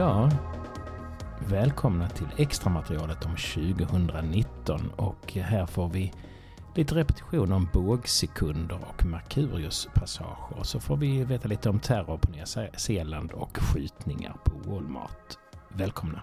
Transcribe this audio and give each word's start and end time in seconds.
Ja, 0.00 0.30
välkomna 1.48 2.08
till 2.08 2.26
extramaterialet 2.36 3.24
om 3.24 3.36
2019 3.36 4.92
och 4.96 5.32
här 5.32 5.66
får 5.66 5.88
vi 5.88 6.12
lite 6.74 6.94
repetition 6.94 7.52
om 7.52 7.68
bågsekunder 7.72 8.78
och 8.88 9.04
Merkurius-passager. 9.04 10.58
Och 10.58 10.66
så 10.66 10.80
får 10.80 10.96
vi 10.96 11.24
veta 11.24 11.48
lite 11.48 11.68
om 11.68 11.80
terror 11.80 12.18
på 12.18 12.30
Nya 12.30 12.46
Zeeland 12.76 13.32
och 13.32 13.58
skjutningar 13.58 14.36
på 14.44 14.70
Walmart. 14.70 15.38
Välkomna! 15.68 16.22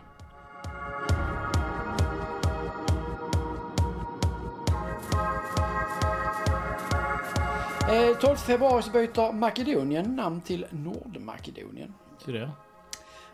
Eh, 7.89 8.17
12 8.21 8.35
februari 8.35 8.83
så 8.83 8.91
byter 8.91 9.33
Makedonien 9.33 10.15
namn 10.15 10.41
till 10.41 10.65
Nordmakedonien. 10.71 11.93
Så 12.25 12.31
det? 12.31 12.51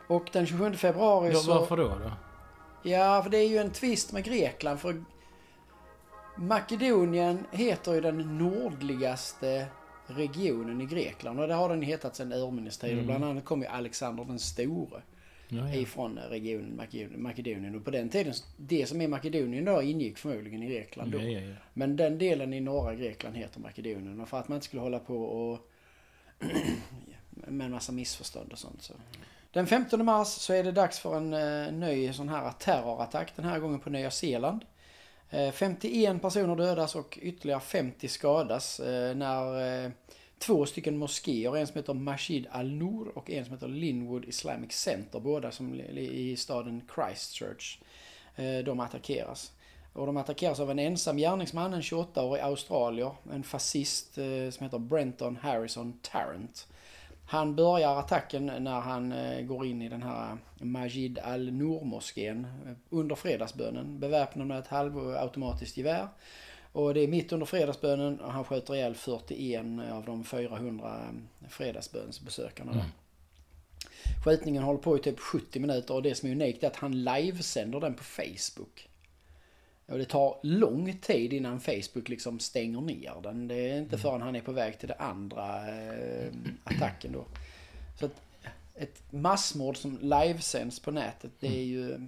Och 0.07 0.29
den 0.33 0.45
27 0.45 0.73
februari 0.73 1.31
Ja, 1.33 1.39
så... 1.39 1.53
varför 1.53 1.77
då? 1.77 1.87
då? 1.87 2.11
Ja, 2.83 3.21
för 3.23 3.29
det 3.29 3.37
är 3.37 3.47
ju 3.47 3.57
en 3.57 3.71
twist 3.71 4.11
med 4.11 4.23
Grekland. 4.23 4.79
För 4.79 5.03
Makedonien 6.37 7.45
heter 7.51 7.93
ju 7.93 8.01
den 8.01 8.37
nordligaste 8.37 9.65
regionen 10.07 10.81
i 10.81 10.85
Grekland. 10.85 11.39
Och 11.39 11.47
det 11.47 11.53
har 11.53 11.69
den 11.69 11.81
hetat 11.81 12.15
sedan 12.15 12.33
urminnes 12.33 12.77
tider. 12.77 12.93
Mm. 12.93 13.05
Bland 13.05 13.23
annat 13.23 13.45
kom 13.45 13.61
ju 13.61 13.67
Alexander 13.67 14.25
den 14.25 14.39
store 14.39 15.01
Ja, 15.47 15.69
ja. 15.69 15.75
ifrån 15.75 16.19
regionen 16.29 16.81
Makedonien-. 17.15 17.75
Och 17.75 17.85
på 17.85 17.91
den 17.91 18.09
tiden, 18.09 18.33
det 18.57 18.85
som 18.85 19.01
är 19.01 19.07
Makedonien 19.07 19.65
då 19.65 19.81
ingick 19.81 20.17
förmodligen 20.17 20.63
i 20.63 20.67
Grekland 20.67 21.11
då. 21.11 21.17
Ja, 21.17 21.23
ja, 21.23 21.39
ja. 21.39 21.55
Men 21.73 21.95
den 21.95 22.17
delen 22.17 22.53
i 22.53 22.59
norra 22.59 22.95
Grekland 22.95 23.35
heter 23.35 23.59
Makedonien. 23.59 24.21
Och 24.21 24.29
för 24.29 24.39
att 24.39 24.47
man 24.47 24.55
inte 24.55 24.65
skulle 24.65 24.81
hålla 24.81 24.99
på 24.99 25.23
och 25.23 25.69
med 27.29 27.65
en 27.65 27.71
massa 27.71 27.91
missförstånd 27.91 28.51
och 28.51 28.59
sånt 28.59 28.81
så. 28.81 28.93
Den 29.53 29.67
15 29.67 30.05
mars 30.05 30.27
så 30.27 30.53
är 30.53 30.63
det 30.63 30.71
dags 30.71 30.99
för 30.99 31.17
en 31.17 31.33
eh, 31.33 31.73
ny 31.73 32.13
sån 32.13 32.29
här 32.29 32.51
terrorattack. 32.51 33.35
Den 33.35 33.45
här 33.45 33.59
gången 33.59 33.79
på 33.79 33.89
Nya 33.89 34.11
Zeeland. 34.11 34.65
Eh, 35.29 35.51
51 35.51 36.21
personer 36.21 36.55
dödas 36.55 36.95
och 36.95 37.19
ytterligare 37.21 37.59
50 37.59 38.07
skadas 38.07 38.79
eh, 38.79 39.15
när 39.15 39.83
eh, 39.85 39.91
två 40.37 40.65
stycken 40.65 40.97
moskéer, 40.97 41.57
en 41.57 41.67
som 41.67 41.75
heter 41.75 41.93
Masjid 41.93 42.47
Al-Noor 42.51 43.17
och 43.17 43.29
en 43.29 43.45
som 43.45 43.53
heter 43.53 43.67
Linwood 43.67 44.25
Islamic 44.25 44.71
Center, 44.71 45.19
båda 45.19 45.51
som 45.51 45.75
i 45.75 46.35
staden 46.37 46.81
Christchurch, 46.95 47.79
eh, 48.35 48.57
de 48.65 48.79
attackeras. 48.79 49.51
Och 49.93 50.05
de 50.05 50.17
attackeras 50.17 50.59
av 50.59 50.71
en 50.71 50.79
ensam 50.79 51.17
gärningsman, 51.17 51.73
en 51.73 51.81
28-årig 51.81 52.41
australier, 52.41 53.11
en 53.33 53.43
fascist 53.43 54.17
eh, 54.17 54.49
som 54.51 54.63
heter 54.63 54.79
Brenton 54.79 55.37
Harrison 55.41 55.99
Tarrant. 56.01 56.67
Han 57.33 57.55
börjar 57.55 57.99
attacken 57.99 58.45
när 58.45 58.79
han 58.79 59.11
eh, 59.11 59.41
går 59.41 59.65
in 59.65 59.81
i 59.81 59.89
den 59.89 60.03
här 60.03 60.37
Majid 60.59 61.19
al-Noor-moskén 61.19 62.47
eh, 62.65 62.73
under 62.89 63.15
fredagsbönen, 63.15 63.99
beväpnad 63.99 64.47
med 64.47 64.59
ett 64.59 64.67
halvautomatiskt 64.67 65.77
gevär. 65.77 66.07
Och 66.71 66.93
det 66.93 66.99
är 66.99 67.07
mitt 67.07 67.31
under 67.31 67.45
fredagsbönen 67.45 68.19
och 68.19 68.31
han 68.31 68.43
skjuter 68.43 68.75
ihjäl 68.75 68.95
41 68.95 69.65
av 69.91 70.05
de 70.05 70.23
400 70.23 71.01
fredagsbönsbesökarna 71.49 72.71
där. 72.71 72.79
Mm. 72.79 72.91
Skjutningen 74.25 74.63
håller 74.63 74.79
på 74.79 74.97
i 74.97 74.99
typ 74.99 75.19
70 75.19 75.59
minuter 75.59 75.93
och 75.93 76.01
det 76.01 76.15
som 76.15 76.29
är 76.29 76.33
unikt 76.33 76.63
är 76.63 76.67
att 76.67 76.75
han 76.75 77.03
livesänder 77.03 77.79
den 77.79 77.93
på 77.93 78.03
Facebook. 78.03 78.89
Och 79.85 79.97
det 79.97 80.05
tar 80.05 80.39
lång 80.43 80.97
tid 80.97 81.33
innan 81.33 81.59
Facebook 81.59 82.09
liksom 82.09 82.39
stänger 82.39 82.81
ner 82.81 83.13
den. 83.23 83.47
Det 83.47 83.69
är 83.69 83.77
inte 83.77 83.97
förrän 83.97 84.21
han 84.21 84.35
är 84.35 84.41
på 84.41 84.51
väg 84.51 84.79
till 84.79 84.87
det 84.87 84.95
andra 84.95 85.67
eh, 85.67 86.33
attacken 86.63 87.11
då. 87.11 87.25
Så 87.99 88.05
att 88.05 88.21
ett 88.75 89.11
massmord 89.11 89.77
som 89.77 89.97
livesänds 90.01 90.79
på 90.79 90.91
nätet 90.91 91.31
det 91.39 91.47
är 91.47 91.63
ju 91.63 92.07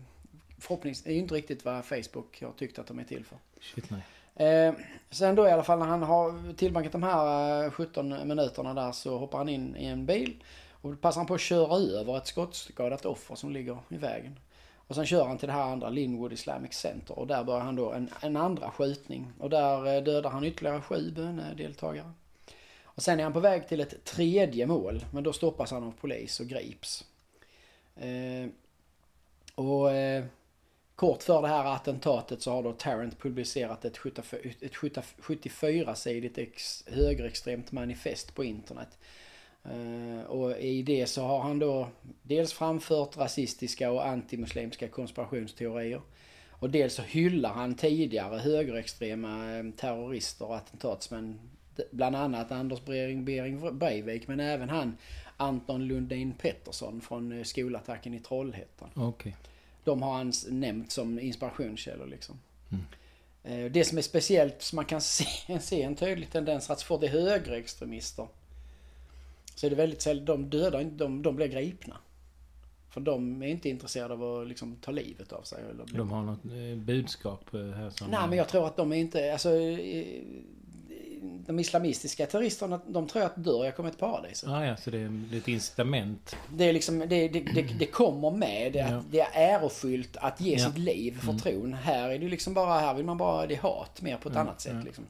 förhoppningsvis, 0.58 1.04
det 1.04 1.10
är 1.10 1.14
ju 1.14 1.20
inte 1.20 1.36
riktigt 1.36 1.66
vad 1.66 1.86
Facebook 1.86 2.42
har 2.42 2.52
tyckt 2.52 2.80
att 2.80 2.88
de 2.88 3.00
är 3.00 3.04
till 3.04 3.26
för. 3.26 3.38
Shit, 3.62 3.90
nej. 3.90 4.02
Eh, 4.36 4.74
sen 5.10 5.36
då 5.36 5.48
i 5.48 5.52
alla 5.52 5.64
fall 5.64 5.80
när 5.80 5.86
han 5.86 6.04
har 6.04 6.54
tillbringat 6.54 6.92
de 6.92 7.04
här 7.04 7.64
eh, 7.64 7.72
17 7.72 8.28
minuterna 8.28 8.74
där 8.74 8.92
så 8.92 9.18
hoppar 9.18 9.38
han 9.38 9.50
in 9.50 9.76
i 9.76 9.86
en 9.86 10.06
bil. 10.06 10.44
Och 10.72 10.92
då 10.92 10.98
passar 10.98 11.20
han 11.20 11.28
på 11.28 11.34
att 11.34 11.42
köra 11.42 12.00
över 12.00 12.18
ett 12.18 12.28
skottskadat 12.28 13.06
offer 13.06 13.36
som 13.36 13.52
ligger 13.52 13.78
i 13.90 13.98
vägen. 13.98 14.40
Och 14.88 14.96
sen 14.96 15.06
kör 15.06 15.26
han 15.26 15.38
till 15.38 15.48
det 15.48 15.54
här 15.54 15.72
andra 15.72 15.90
Linwood 15.90 16.34
Islamic 16.34 16.74
Center 16.74 17.20
och 17.20 17.28
där 17.28 17.44
börjar 17.44 17.62
han 17.62 17.76
då 17.76 17.92
en, 17.92 18.10
en 18.22 18.38
andra 18.38 18.72
skjutning. 18.72 19.34
Och 19.40 19.50
där 19.50 19.96
eh, 19.96 20.04
dödar 20.04 20.30
han 20.30 20.44
ytterligare 20.44 20.82
sju 20.82 21.12
bönedeltagare. 21.12 22.12
Och 22.84 23.04
sen 23.04 23.20
är 23.20 23.24
han 23.24 23.34
på 23.34 23.40
väg 23.40 23.68
till 23.68 23.82
ett 23.82 24.04
tredje 24.04 24.68
mål 24.68 25.06
men 25.12 25.24
då 25.24 25.34
stoppas 25.34 25.72
han 25.72 25.84
av 25.84 25.94
polis 26.02 26.40
och 26.40 26.46
grips. 26.46 27.06
Eh, 27.96 28.50
och 29.56 29.92
eh, 29.92 30.26
Kort 30.96 31.24
för 31.24 31.42
det 31.42 31.48
här 31.48 31.66
attentatet 31.66 32.42
så 32.42 32.52
har 32.52 32.64
då 32.64 32.74
Tarrant 32.74 33.20
publicerat 33.20 33.86
ett 33.86 33.98
74 33.98 34.42
ett 34.62 34.74
74-sidigt 34.74 36.38
ex, 36.38 36.84
högerextremt 36.88 37.72
manifest 37.72 38.36
på 38.36 38.44
internet. 38.44 38.98
Eh, 39.64 40.26
och 40.26 40.58
i 40.58 40.82
det 40.82 41.08
så 41.08 41.22
har 41.22 41.40
han 41.40 41.60
då 41.60 41.88
dels 42.28 42.54
framfört 42.54 43.18
rasistiska 43.18 43.92
och 43.92 44.08
antimuslimska 44.08 44.88
konspirationsteorier. 44.88 46.02
Och 46.50 46.70
dels 46.70 46.94
så 46.94 47.02
hyllar 47.02 47.54
han 47.54 47.76
tidigare 47.76 48.38
högerextrema 48.38 49.58
eh, 49.58 49.64
terrorister 49.78 50.46
och 50.46 50.56
attentatsmän. 50.56 51.40
Bland 51.92 52.16
annat 52.16 52.52
Anders 52.52 52.86
Bering, 52.86 53.26
Bering 53.26 53.78
Breivik 53.78 54.28
men 54.28 54.40
även 54.40 54.70
han 54.70 54.98
Anton 55.38 55.88
Lundin 55.88 56.34
Pettersson 56.34 57.02
från 57.02 57.32
eh, 57.32 57.44
skolattacken 57.44 58.14
i 58.14 58.20
Trollhättan. 58.20 58.90
Okej. 58.96 59.36
De 59.84 60.02
har 60.02 60.14
han 60.14 60.34
nämnt 60.50 60.92
som 60.92 61.20
inspirationskällor 61.20 62.08
liksom. 62.08 62.40
Mm. 62.70 62.86
Eh, 63.44 63.72
Det 63.72 63.86
som 63.86 63.98
är 63.98 64.02
speciellt, 64.02 64.62
som 64.62 64.76
man 64.76 64.86
kan 64.86 65.02
se, 65.18 65.60
se 65.60 65.82
en 65.82 65.96
tydlig 65.96 66.32
tendens 66.32 66.70
att 66.70 66.82
fort 66.82 67.02
det 67.02 67.08
högerextremister 67.08 68.28
så 69.56 69.66
är 69.66 69.70
det 69.70 69.76
väldigt 69.76 70.02
sällan, 70.02 70.26
de 70.26 70.50
dödar 70.50 70.82
inte, 70.82 70.96
de, 70.96 71.22
de 71.22 71.36
blir 71.36 71.48
gripna. 71.48 71.98
För 72.96 73.02
de 73.02 73.42
är 73.44 73.48
inte 73.48 73.70
intresserade 73.70 74.14
av 74.14 74.24
att 74.42 74.48
liksom 74.48 74.76
ta 74.82 74.92
livet 74.92 75.32
av 75.34 75.42
sig. 75.42 75.64
Eller 75.72 75.84
bli... 75.86 75.98
De 75.98 76.12
har 76.12 76.24
något 76.24 76.46
eh, 76.46 76.78
budskap 76.78 77.54
eh, 77.54 77.60
här 77.62 77.90
som... 77.90 78.08
Nej 78.12 78.28
men 78.30 78.38
jag 78.38 78.48
tror 78.50 78.68
att 78.68 78.78
de 78.78 78.92
är 78.92 78.96
inte, 78.96 79.34
alltså 79.34 79.56
eh, 79.56 80.06
de 81.48 81.60
islamistiska 81.60 82.26
terroristerna, 82.26 82.80
de 82.88 83.08
tror 83.08 83.24
att 83.24 83.44
dör 83.44 83.66
jag 83.66 83.76
kommer 83.76 83.90
till 83.90 84.00
paradiset. 84.00 84.50
Ah, 84.50 84.66
ja, 84.66 84.78
så 84.78 84.90
det 84.90 84.98
är 84.98 85.32
lite 85.32 85.52
incitament. 85.52 86.36
Det 86.54 86.64
är 86.70 86.74
liksom, 86.74 87.00
det, 87.00 87.06
det, 87.08 87.40
det, 87.40 87.62
det 87.80 87.86
kommer 87.86 88.32
med, 88.32 88.74
det, 88.74 88.80
Ja. 88.80 88.86
att 88.86 89.12
det 89.12 89.20
är 89.20 89.30
ärofyllt 89.60 90.18
att 90.18 90.42
ge 90.42 90.56
Ja. 90.56 90.66
sitt 90.66 90.78
liv 90.78 91.20
för 91.20 91.30
Mm. 91.30 91.40
tron. 91.42 91.74
Här 91.74 92.10
är 92.10 92.20
det 92.20 92.28
liksom 92.30 92.54
bara, 92.54 92.80
här 92.80 92.94
vill 92.94 93.06
man 93.06 93.18
bara, 93.18 93.48
det 93.48 93.56
är 93.56 93.60
hat 93.62 94.02
mer 94.02 94.18
på 94.18 94.30
ett 94.30 94.36
Ja, 94.36 94.42
annat 94.42 94.62
sätt 94.62 94.84
liksom. 94.86 95.04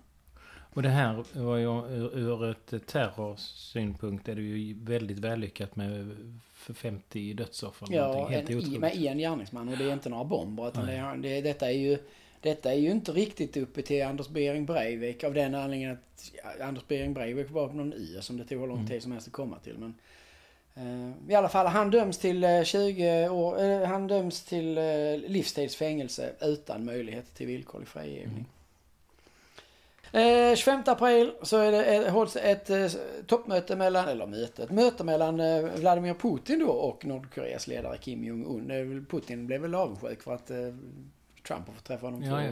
Och 0.75 0.81
det 0.81 0.89
här 0.89 1.23
var 1.33 1.57
ju 1.57 1.67
ur, 2.13 2.49
ett 2.49 2.87
terrorsynpunkt 2.87 4.27
är 4.27 4.35
det 4.35 4.41
ju 4.41 4.75
väldigt 4.83 5.19
vällyckat 5.19 5.75
med 5.75 6.15
för 6.53 6.73
50 6.73 7.33
dödsoffer. 7.33 7.87
Ja. 7.91 8.27
Helt 8.27 8.49
en, 8.49 8.79
med 8.79 8.95
en 8.95 9.17
gärningsman 9.17 9.69
och 9.69 9.77
det 9.77 9.83
är 9.83 9.93
inte 9.93 10.09
några 10.09 10.23
bomber. 10.23 10.67
Utan 10.67 10.85
det, 10.85 11.29
det, 11.29 11.41
detta, 11.41 11.71
är 11.71 11.75
ju, 11.77 11.97
detta 12.41 12.73
är 12.73 12.77
ju 12.77 12.91
inte 12.91 13.11
riktigt 13.11 13.57
uppe 13.57 13.81
till 13.81 14.03
Anders 14.03 14.27
Behring 14.27 14.65
Breivik 14.65 15.23
av 15.23 15.33
den 15.33 15.55
anledningen 15.55 15.91
att 15.91 16.61
Anders 16.61 16.87
Behring 16.87 17.13
Breivik 17.13 17.51
var 17.51 17.67
på 17.67 17.73
någon 17.73 17.93
ö 17.93 18.21
som 18.21 18.37
det 18.37 18.43
tog 18.43 18.59
hur 18.59 18.67
lång 18.67 18.77
Mm. 18.77 18.89
tid 18.89 19.03
som 19.03 19.11
helst 19.11 19.27
att 19.27 19.33
komma 19.33 19.57
till. 19.59 19.77
Men, 19.77 19.93
eh, 20.75 21.31
I 21.31 21.35
alla 21.35 21.49
fall, 21.49 21.65
han 21.67 21.91
döms 21.91 22.17
till 22.17 22.43
eh, 22.43 22.63
20 22.63 23.29
år, 23.29 23.63
eh, 23.63 23.87
han 23.87 24.07
döms 24.07 24.43
till 24.43 24.77
eh, 24.77 24.83
livstidsfängelse 25.27 26.31
utan 26.41 26.85
möjlighet 26.85 27.33
till 27.35 27.47
villkorlig 27.47 27.87
frigivning. 27.87 28.45
Eh, 30.15 30.55
25 30.55 30.83
april 30.85 31.31
så 31.41 31.57
är 31.57 31.71
det, 31.71 31.95
eh, 31.95 32.13
hålls 32.13 32.35
ett 32.35 32.69
eh, 32.69 32.87
toppmöte 33.27 33.75
mellan, 33.75 34.07
eller 34.07 34.27
möte, 34.27 34.63
ett 34.63 34.71
möte 34.71 35.03
mellan 35.03 35.39
eh, 35.39 35.61
Vladimir 35.75 36.13
Putin 36.13 36.59
då 36.59 36.67
och 36.71 37.05
Nordkoreas 37.05 37.67
ledare 37.67 37.97
Kim 37.97 38.23
Jong-Un. 38.23 38.71
Är 38.71 38.83
väl- 38.83 39.05
Putin 39.05 39.47
blev 39.47 39.61
väl 39.61 39.75
avundsjuk 39.75 40.21
för 40.23 40.33
att 40.33 40.51
eh, 40.51 40.57
Trump 41.47 41.67
har 41.67 41.73
fått 41.73 41.83
träffa 41.83 42.07
honom 42.07 42.23
Ja, 42.23 42.43
ja. 42.43 42.51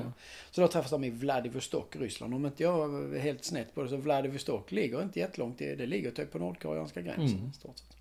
Så 0.52 0.62
då 0.62 0.68
träffas 0.68 0.92
de 0.92 1.04
i 1.04 1.10
Vladivostok, 1.10 1.96
Ryssland. 1.96 2.34
Om 2.34 2.46
inte 2.46 2.64
jag 2.64 2.94
är 3.16 3.20
helt 3.20 3.46
snett 3.46 3.76
på 3.76 3.84
det 3.84 3.90
så 3.90 3.98
Vladivostok 3.98 4.72
ligger 4.72 5.02
inte 5.02 5.20
jättelångt. 5.20 5.58
Det, 5.58 5.76
det 5.76 5.86
ligger 5.86 6.12
typ 6.12 6.32
på 6.32 6.38
nordkoreanska 6.40 7.02
gränsen 7.02 7.40
Mm. 7.40 7.54
stort 7.54 7.78
sett. 7.78 7.98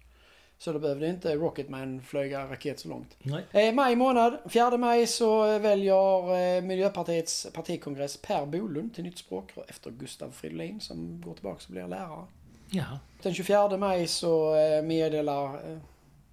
Så 0.63 0.73
då 0.73 0.79
behövde 0.79 1.09
inte 1.09 1.35
Rocketman 1.35 2.03
flyga 2.03 2.51
raket 2.51 2.81
så 2.81 2.89
långt. 2.89 3.17
Nej. 3.19 3.69
Eh, 3.69 3.75
maj 3.75 3.97
månad, 3.97 4.39
4 4.51 4.77
maj 4.77 5.07
så 5.07 5.59
väljer 5.59 6.57
eh, 6.57 6.63
Miljöpartiets 6.63 7.47
partikongress 7.53 8.17
Per 8.17 8.47
Bolund 8.47 8.95
till 8.95 9.05
nytt 9.05 9.19
språkrör 9.19 9.65
efter 9.69 9.91
Gustav 9.91 10.31
Fridolin 10.31 10.81
som 10.81 11.23
går 11.25 11.35
tillbaka 11.35 11.61
och 11.67 11.73
blir 11.73 11.87
lärare. 11.87 12.27
Ja. 12.71 12.99
Den 13.23 13.35
24 13.35 13.77
maj 13.77 14.07
så 14.07 14.55
eh, 14.57 14.83
meddelar 14.83 15.45
eh, 15.45 15.79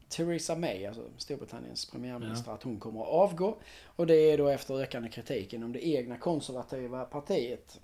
Theresa 0.10 0.56
May, 0.56 0.86
alltså 0.86 1.04
Storbritanniens 1.18 1.86
premiärminister, 1.92 2.52
att 2.52 2.64
hon 2.64 2.80
kommer 2.80 3.02
att 3.02 3.08
avgå. 3.08 3.56
Och 3.86 4.08
det 4.08 4.16
är 4.16 4.38
då 4.38 4.48
efter 4.48 4.82
ökande 4.82 5.10
kritik 5.10 5.54
inom 5.54 5.74
det 5.74 5.88
egna 5.88 6.18
konservativa 6.18 7.06
partiet. 7.06 7.80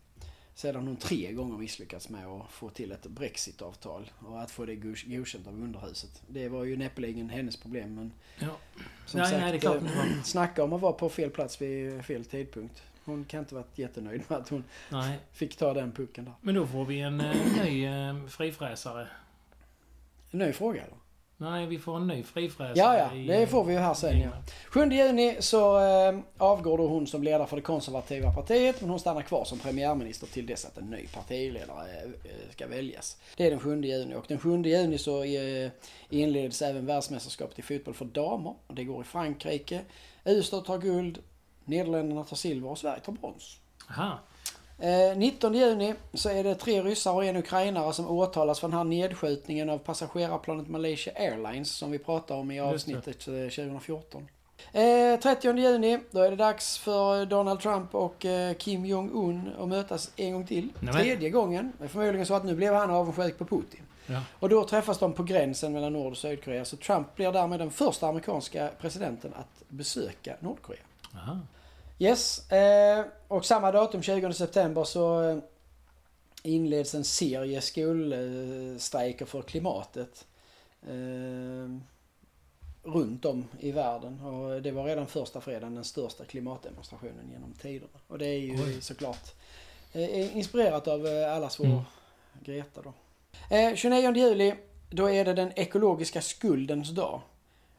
Sedan 0.55 0.87
hon 0.87 0.95
tre 0.95 1.31
gånger 1.33 1.57
misslyckats 1.57 2.09
med 2.09 2.25
att 2.27 2.51
få 2.51 2.69
till 2.69 2.91
ett 2.91 3.05
Brexit-avtal 3.07 4.11
och 4.19 4.41
att 4.41 4.51
få 4.51 4.65
det 4.65 4.75
godkänt 4.75 5.47
av 5.47 5.53
underhuset. 5.53 6.21
Det 6.27 6.49
var 6.49 6.63
ju 6.63 6.77
näppeligen 6.77 7.29
hennes 7.29 7.57
problem 7.57 7.95
men 7.95 8.11
Ja. 8.39 8.47
som 9.05 9.19
Nej, 9.19 9.29
sagt, 9.29 9.41
nej, 9.41 9.51
det 9.51 9.57
är 9.57 9.59
klart 9.59 9.81
eh, 9.83 10.21
snacka 10.23 10.63
om 10.63 10.73
att 10.73 10.81
vara 10.81 10.93
på 10.93 11.09
fel 11.09 11.29
plats 11.29 11.61
vid 11.61 12.05
fel 12.05 12.25
tidpunkt. 12.25 12.83
Hon 13.05 13.25
kan 13.25 13.39
inte 13.39 13.55
varit 13.55 13.77
jättenöjd 13.77 14.21
med 14.27 14.37
att 14.37 14.49
hon 14.49 14.63
Nej. 14.89 15.19
fick 15.31 15.55
ta 15.57 15.73
den 15.73 15.91
pucken 15.91 16.25
där. 16.25 16.33
Men 16.41 16.55
då 16.55 16.67
får 16.67 16.85
vi 16.85 16.99
en 16.99 17.21
eh, 17.21 17.63
ny 17.63 17.85
eh, 17.85 18.25
frifräsare. 18.27 19.07
En 20.31 20.39
ny 20.39 20.51
fråga 20.53 20.81
eller? 20.83 20.97
Nej, 21.37 21.65
vi 21.65 21.79
får 21.79 21.97
en 21.97 22.07
ny 22.07 22.23
frifräsare. 22.23 22.73
Ja, 22.75 22.97
ja. 22.97 23.15
i, 23.15 23.27
Det 23.27 23.41
eh, 23.41 23.47
får 23.47 23.63
vi 23.63 23.73
ju 23.73 23.79
här 23.79 23.93
sen 23.93 24.09
ja. 24.19 24.25
England. 24.25 24.43
7 24.69 24.85
juni 24.85 25.37
så 25.39 25.79
eh, 25.79 26.19
avgår 26.37 26.77
då 26.77 26.87
hon 26.87 27.07
som 27.07 27.23
ledare 27.23 27.47
för 27.47 27.55
det 27.55 27.61
konservativa 27.61 28.31
partiet 28.31 28.81
men 28.81 28.89
hon 28.89 28.99
stannar 28.99 29.21
kvar 29.21 29.45
som 29.45 29.59
premiärminister 29.59 30.27
till 30.27 30.45
dess 30.45 30.65
att 30.65 30.77
en 30.77 30.89
ny 30.89 31.07
partiledare 31.07 31.87
eh, 32.23 32.51
ska 32.51 32.67
väljas. 32.67 33.17
Det 33.37 33.45
är 33.45 33.49
den 33.49 33.59
7 33.59 33.81
juni 33.81 34.15
och 34.15 34.25
den 34.27 34.39
7 34.39 34.61
juni 34.61 34.97
så 34.97 35.23
eh, 35.23 35.69
inleds 36.09 36.61
även 36.61 36.85
världsmästerskapet 36.85 37.59
i 37.59 37.61
fotboll 37.61 37.93
för 37.93 38.05
damer. 38.05 38.55
Och 38.67 38.75
Det 38.75 38.83
går 38.83 39.01
i 39.01 39.05
Frankrike. 39.05 39.81
USA 40.25 40.61
tar 40.61 40.77
guld, 40.77 41.19
Nederländerna 41.65 42.23
tar 42.23 42.35
silver 42.35 42.69
och 42.69 42.77
Sverige 42.77 42.99
tar 42.99 43.13
brons. 43.13 43.59
Aha. 43.89 44.19
Eh, 44.79 45.17
19 45.17 45.53
juni 45.53 45.93
så 46.13 46.29
är 46.29 46.43
det 46.43 46.55
tre 46.55 46.81
ryssar 46.81 47.11
och 47.13 47.25
en 47.25 47.35
ukrainare 47.35 47.93
som 47.93 48.07
åtalas 48.07 48.59
för 48.59 48.67
den 48.67 48.77
här 48.77 48.83
nedskjutningen 48.83 49.69
av 49.69 49.77
passagerarplanet 49.77 50.67
Malaysia 50.67 51.13
Airlines 51.15 51.71
som 51.71 51.91
vi 51.91 51.99
pratade 51.99 52.39
om 52.39 52.51
i 52.51 52.59
avsnittet 52.59 53.27
eh, 53.27 53.33
2014. 53.33 54.27
Eh, 54.73 55.19
30 55.19 55.57
juni, 55.57 55.99
då 56.11 56.21
är 56.21 56.29
det 56.29 56.35
dags 56.35 56.77
för 56.77 57.25
Donald 57.25 57.59
Trump 57.59 57.95
och 57.95 58.25
eh, 58.25 58.53
Kim 58.53 58.85
Jong-Un 58.85 59.49
att 59.59 59.67
mötas 59.67 60.11
en 60.15 60.33
gång 60.33 60.47
till. 60.47 60.69
Nämen. 60.79 61.01
Tredje 61.01 61.29
gången. 61.29 61.71
Det 61.77 61.83
är 61.83 61.87
förmodligen 61.87 62.25
så 62.25 62.33
att 62.33 62.45
nu 62.45 62.55
blev 62.55 62.73
han 62.73 62.89
avundsjuk 62.89 63.37
på 63.37 63.45
Putin. 63.45 63.81
Ja. 64.07 64.21
Och 64.39 64.49
då 64.49 64.63
träffas 64.63 64.99
de 64.99 65.13
på 65.13 65.23
gränsen 65.23 65.73
mellan 65.73 65.93
Nord 65.93 66.11
och 66.11 66.17
Sydkorea. 66.17 66.65
Så 66.65 66.77
Trump 66.77 67.15
blir 67.15 67.31
därmed 67.31 67.59
den 67.59 67.71
första 67.71 68.07
amerikanska 68.07 68.69
presidenten 68.81 69.33
att 69.33 69.63
besöka 69.69 70.35
Nordkorea. 70.39 70.83
Aha. 71.15 71.39
Yes, 71.99 72.51
eh, 72.51 73.05
och 73.27 73.45
samma 73.45 73.71
datum, 73.71 74.01
20 74.01 74.33
september, 74.33 74.83
så 74.83 75.21
eh, 75.29 75.37
inleds 76.43 76.95
en 76.95 77.03
serie 77.03 77.61
skolstrejker 77.61 79.25
för 79.25 79.41
klimatet. 79.41 80.25
Eh, 80.87 81.77
runt 82.83 83.25
om 83.25 83.47
i 83.59 83.71
världen. 83.71 84.21
Och 84.21 84.61
det 84.61 84.71
var 84.71 84.85
redan 84.85 85.07
första 85.07 85.41
fredagen 85.41 85.75
den 85.75 85.83
största 85.83 86.25
klimatdemonstrationen 86.25 87.29
genom 87.31 87.53
tiderna. 87.53 87.99
Och 88.07 88.17
det 88.17 88.25
är 88.25 88.39
ju 88.39 88.63
Oj. 88.63 88.81
såklart 88.81 89.33
eh, 89.93 90.37
inspirerat 90.37 90.87
av 90.87 91.05
allas 91.35 91.59
vår 91.59 91.65
Mm. 91.65 91.81
Greta 92.43 92.81
då. 92.81 92.93
Eh, 93.55 93.75
29 93.75 94.15
juli, 94.15 94.55
då 94.89 95.09
är 95.09 95.25
det 95.25 95.33
den 95.33 95.51
ekologiska 95.55 96.21
skuldens 96.21 96.89
dag. 96.89 97.21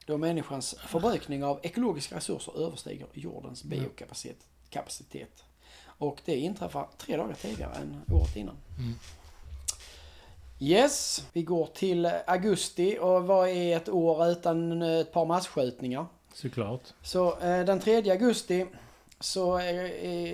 Då 0.07 0.19
människans 0.19 0.75
förbrukning 0.79 1.45
av 1.45 1.61
ekologiska 1.63 2.17
resurser 2.17 2.67
överstiger 2.67 3.07
jordens 3.13 3.65
biokapacitet. 3.65 4.47
Kapacitet. 4.71 5.45
Och 5.99 6.21
det 6.25 6.37
inträffar 6.37 6.89
tre 6.99 7.17
dagar 7.17 7.35
tidigare 7.35 7.75
än 7.75 8.01
året 8.13 8.37
innan. 8.37 8.57
Mm. 8.79 8.95
Yes, 10.59 11.27
vi 11.33 11.43
går 11.43 11.67
till 11.67 12.11
augusti 12.27 12.99
och 13.01 13.27
vad 13.27 13.49
är 13.49 13.77
ett 13.77 13.89
år 13.89 14.27
utan 14.29 14.83
eh, 14.83 14.99
ett 14.99 15.13
par 15.13 15.27
massskjutningar? 15.27 16.07
Såklart. 16.33 16.83
Så 17.03 17.39
eh, 17.39 17.65
den 17.65 17.81
3 17.81 18.11
augusti 18.11 18.67
så 19.21 19.57
är, 19.57 19.75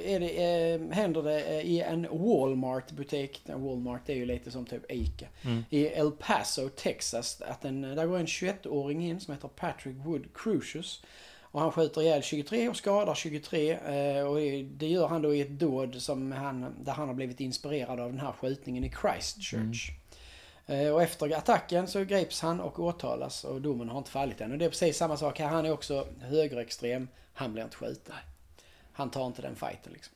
är 0.06 0.20
det, 0.20 0.72
eh, 0.74 0.90
händer 0.90 1.22
det 1.22 1.40
eh, 1.44 1.60
i 1.66 1.80
en 1.80 2.06
Walmart-butik. 2.10 3.42
Walmart 3.46 4.08
är 4.08 4.14
ju 4.14 4.26
lite 4.26 4.50
som 4.50 4.66
typ 4.66 4.92
Ica. 4.92 5.26
Mm. 5.42 5.64
I 5.70 5.86
El 5.86 6.10
Paso, 6.10 6.68
Texas. 6.68 7.42
Att 7.42 7.64
en, 7.64 7.82
där 7.82 8.06
går 8.06 8.18
en 8.18 8.26
21-åring 8.26 9.04
in 9.04 9.20
som 9.20 9.34
heter 9.34 9.48
Patrick 9.48 9.96
Wood 9.96 10.24
Crucius. 10.34 11.02
Och 11.40 11.60
han 11.60 11.72
skjuter 11.72 12.02
ihjäl 12.02 12.22
23 12.22 12.68
och 12.68 12.76
skadar 12.76 13.14
23. 13.14 13.70
eh, 13.72 14.26
Och 14.26 14.36
det 14.64 14.86
gör 14.86 15.06
han 15.08 15.22
då 15.22 15.34
i 15.34 15.40
ett 15.40 15.50
dåd 15.58 16.02
som 16.02 16.32
han, 16.32 16.74
där 16.84 16.92
han 16.92 17.08
har 17.08 17.14
blivit 17.14 17.40
inspirerad 17.40 18.00
av 18.00 18.10
den 18.10 18.20
här 18.20 18.32
skjutningen 18.32 18.84
i 18.84 18.92
Christchurch. 19.02 19.90
Eh, 20.66 20.88
Och 20.88 21.02
efter 21.02 21.36
attacken 21.36 21.88
så 21.88 22.04
greps 22.04 22.40
han 22.40 22.60
och 22.60 22.78
åtalas 22.80 23.44
och 23.44 23.60
domen 23.60 23.88
har 23.88 23.98
inte 23.98 24.10
fallit 24.10 24.40
än. 24.40 24.52
Och 24.52 24.58
det 24.58 24.64
är 24.64 24.68
precis 24.68 24.96
samma 24.96 25.16
sak 25.16 25.38
här. 25.38 25.46
Han 25.46 25.66
är 25.66 25.72
också 25.72 26.06
högerextrem. 26.20 27.08
Han 27.32 27.52
blir 27.52 27.64
inte 27.64 27.76
skjuten. 27.76 28.14
Han 28.92 29.10
tar 29.10 29.26
inte 29.26 29.42
den 29.42 29.56
fighten 29.56 29.92
liksom. 29.92 30.14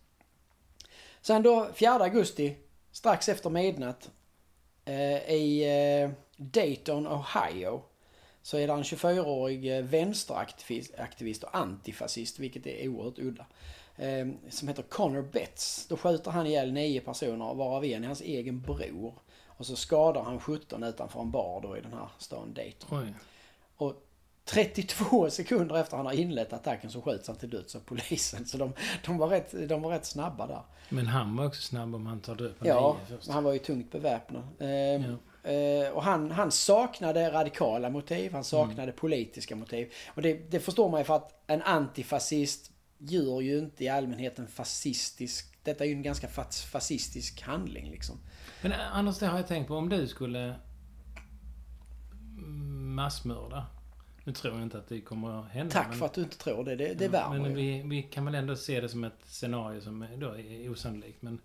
Sen 1.20 1.43
då 1.43 1.69
4 1.75 1.93
augusti, 1.93 2.56
strax 2.93 3.28
efter 3.28 3.50
midnatt, 3.50 4.11
eh, 4.84 5.31
i 5.31 5.64
eh, 6.02 6.11
Dayton, 6.37 7.06
Ohio, 7.06 7.82
så 8.43 8.58
är 8.58 8.67
det 8.67 8.73
en 8.73 8.82
24-årig 8.82 9.76
eh, 9.76 9.84
vänsteraktivist 9.84 10.94
aktivist 10.99 11.44
och 11.44 11.56
antifascist, 11.56 12.38
vilket 12.38 12.67
är 12.67 12.88
oerhört 12.88 13.19
udda, 13.19 13.46
eh, 13.96 14.26
som 14.50 14.69
heter 14.69 14.82
Connor 14.82 15.22
Betts. 15.22 15.87
Då 15.88 15.96
skjuter 15.96 16.31
han 16.31 16.46
ihjäl 16.46 16.72
nio 16.72 17.00
personer, 17.00 17.55
varav 17.55 17.84
en 17.84 18.02
är 18.02 18.06
hans 18.06 18.20
egen 18.20 18.61
bror. 18.61 19.14
Och 19.46 19.67
så 19.67 19.76
skadar 19.76 20.22
han 20.22 20.40
17 20.40 20.82
utanför 20.82 21.20
en 21.20 21.31
bar 21.31 21.61
då 21.61 21.76
i 21.76 21.81
den 21.81 21.93
här 21.93 22.08
stan 22.19 22.55
Dayton. 22.55 22.99
Oj. 22.99 23.14
Och 23.76 24.06
32 24.48 25.31
sekunder 25.31 25.76
efter 25.76 25.96
han 25.96 26.06
har 26.06 26.12
inlett 26.12 26.52
attacken 26.52 26.90
så 26.90 27.02
skjuts 27.02 27.28
han 27.28 27.37
till 27.37 27.50
döds 27.50 27.76
av 27.76 27.81
polisen. 27.81 28.46
Så 28.46 28.58
de, 28.58 28.72
de, 29.06 29.19
var, 29.19 29.28
rätt, 29.28 29.69
de 29.69 29.82
var 29.82 29.90
rätt 29.90 30.04
snabba 30.06 30.46
där. 30.46 30.62
Men 30.88 31.06
han 31.06 31.37
var 31.37 31.46
också 31.46 31.62
snabb 31.62 31.94
om 31.94 32.06
han 32.06 32.20
tar 32.20 32.34
död 32.34 32.58
på 32.58 32.66
Ja, 32.66 32.96
först. 33.08 33.28
han 33.31 33.44
var 33.44 33.52
ju 33.52 33.58
tungt 33.58 33.93
beväpnad. 33.93 34.43
Eh, 34.58 34.69
Ja. 34.69 35.50
eh, 35.50 35.90
och 35.93 36.02
han, 36.02 36.31
han 36.31 36.52
saknade 36.52 37.31
radikala 37.32 37.90
motiv, 37.90 38.32
han 38.32 38.44
saknade 38.44 38.82
Mm. 38.82 38.94
politiska 38.96 39.56
motiv. 39.56 39.93
Och 40.14 40.22
det, 40.22 40.50
det 40.50 40.60
förstår 40.60 40.88
man 40.88 41.00
ju 41.00 41.04
för 41.04 41.16
att 41.16 41.43
en 41.46 41.62
antifascist 41.62 42.70
gör 42.98 43.40
ju 43.40 43.58
inte 43.58 43.84
i 43.84 43.88
allmänhet 43.88 44.38
en 44.38 44.46
fascistisk... 44.48 45.52
Detta 45.62 45.84
är 45.84 45.88
ju 45.88 45.94
en 45.94 46.02
ganska 46.02 46.28
fas- 46.28 46.64
fascistisk 46.64 47.43
handling 47.43 47.90
liksom. 47.90 48.16
Men 48.62 48.72
Anders, 48.72 49.19
det 49.19 49.26
har 49.26 49.38
jag 49.38 49.46
tänkt 49.46 49.69
på. 49.69 49.75
Om 49.75 49.88
du 49.88 50.08
skulle 50.08 50.54
massmörda. 52.94 53.66
Nu 54.26 54.32
tror 54.32 54.55
jag 54.55 54.62
inte 54.62 54.78
att 54.78 54.88
det 54.88 55.00
kommer 55.00 55.40
att 55.40 55.49
hända. 55.49 55.72
Tack 55.72 55.89
men, 55.89 55.98
för 55.98 56.06
att 56.06 56.15
du 56.15 56.20
inte 56.20 56.39
tror 56.39 56.65
det, 56.65 56.77
det, 56.77 56.94
det 56.94 57.05
Ja, 57.05 57.10
värmer 57.10 57.39
Men 57.39 57.51
ju. 57.51 57.56
vi, 57.56 57.82
vi 57.89 58.03
kan 58.03 58.24
väl 58.24 58.34
ändå 58.34 58.56
se 58.56 58.81
det 58.81 58.89
som 58.89 59.05
ett 59.05 59.20
scenario 59.24 59.81
som 59.81 60.06
då 60.17 60.36
är 60.36 60.70
osannolikt. 60.70 61.22
Men 61.22 61.41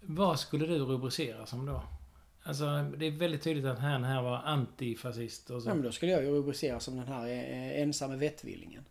vad 0.00 0.40
skulle 0.40 0.66
du 0.66 0.78
rubricera 0.78 1.46
som 1.46 1.66
då? 1.66 1.82
Alltså, 2.42 2.64
det 2.96 3.06
är 3.06 3.10
väldigt 3.10 3.42
tydligt 3.42 3.64
att 3.64 3.78
han 3.78 4.04
här 4.04 4.22
var 4.22 4.36
antifascist 4.36 5.50
och 5.50 5.62
så. 5.62 5.68
Ja, 5.68 5.74
men 5.74 5.82
då 5.82 5.92
skulle 5.92 6.12
jag 6.12 6.24
ju 6.24 6.30
rubricera 6.30 6.80
som 6.80 6.96
den 6.96 7.06
här 7.06 7.26
eh, 7.26 7.82
ensamme 7.82 8.16
vettvillingen. 8.16 8.84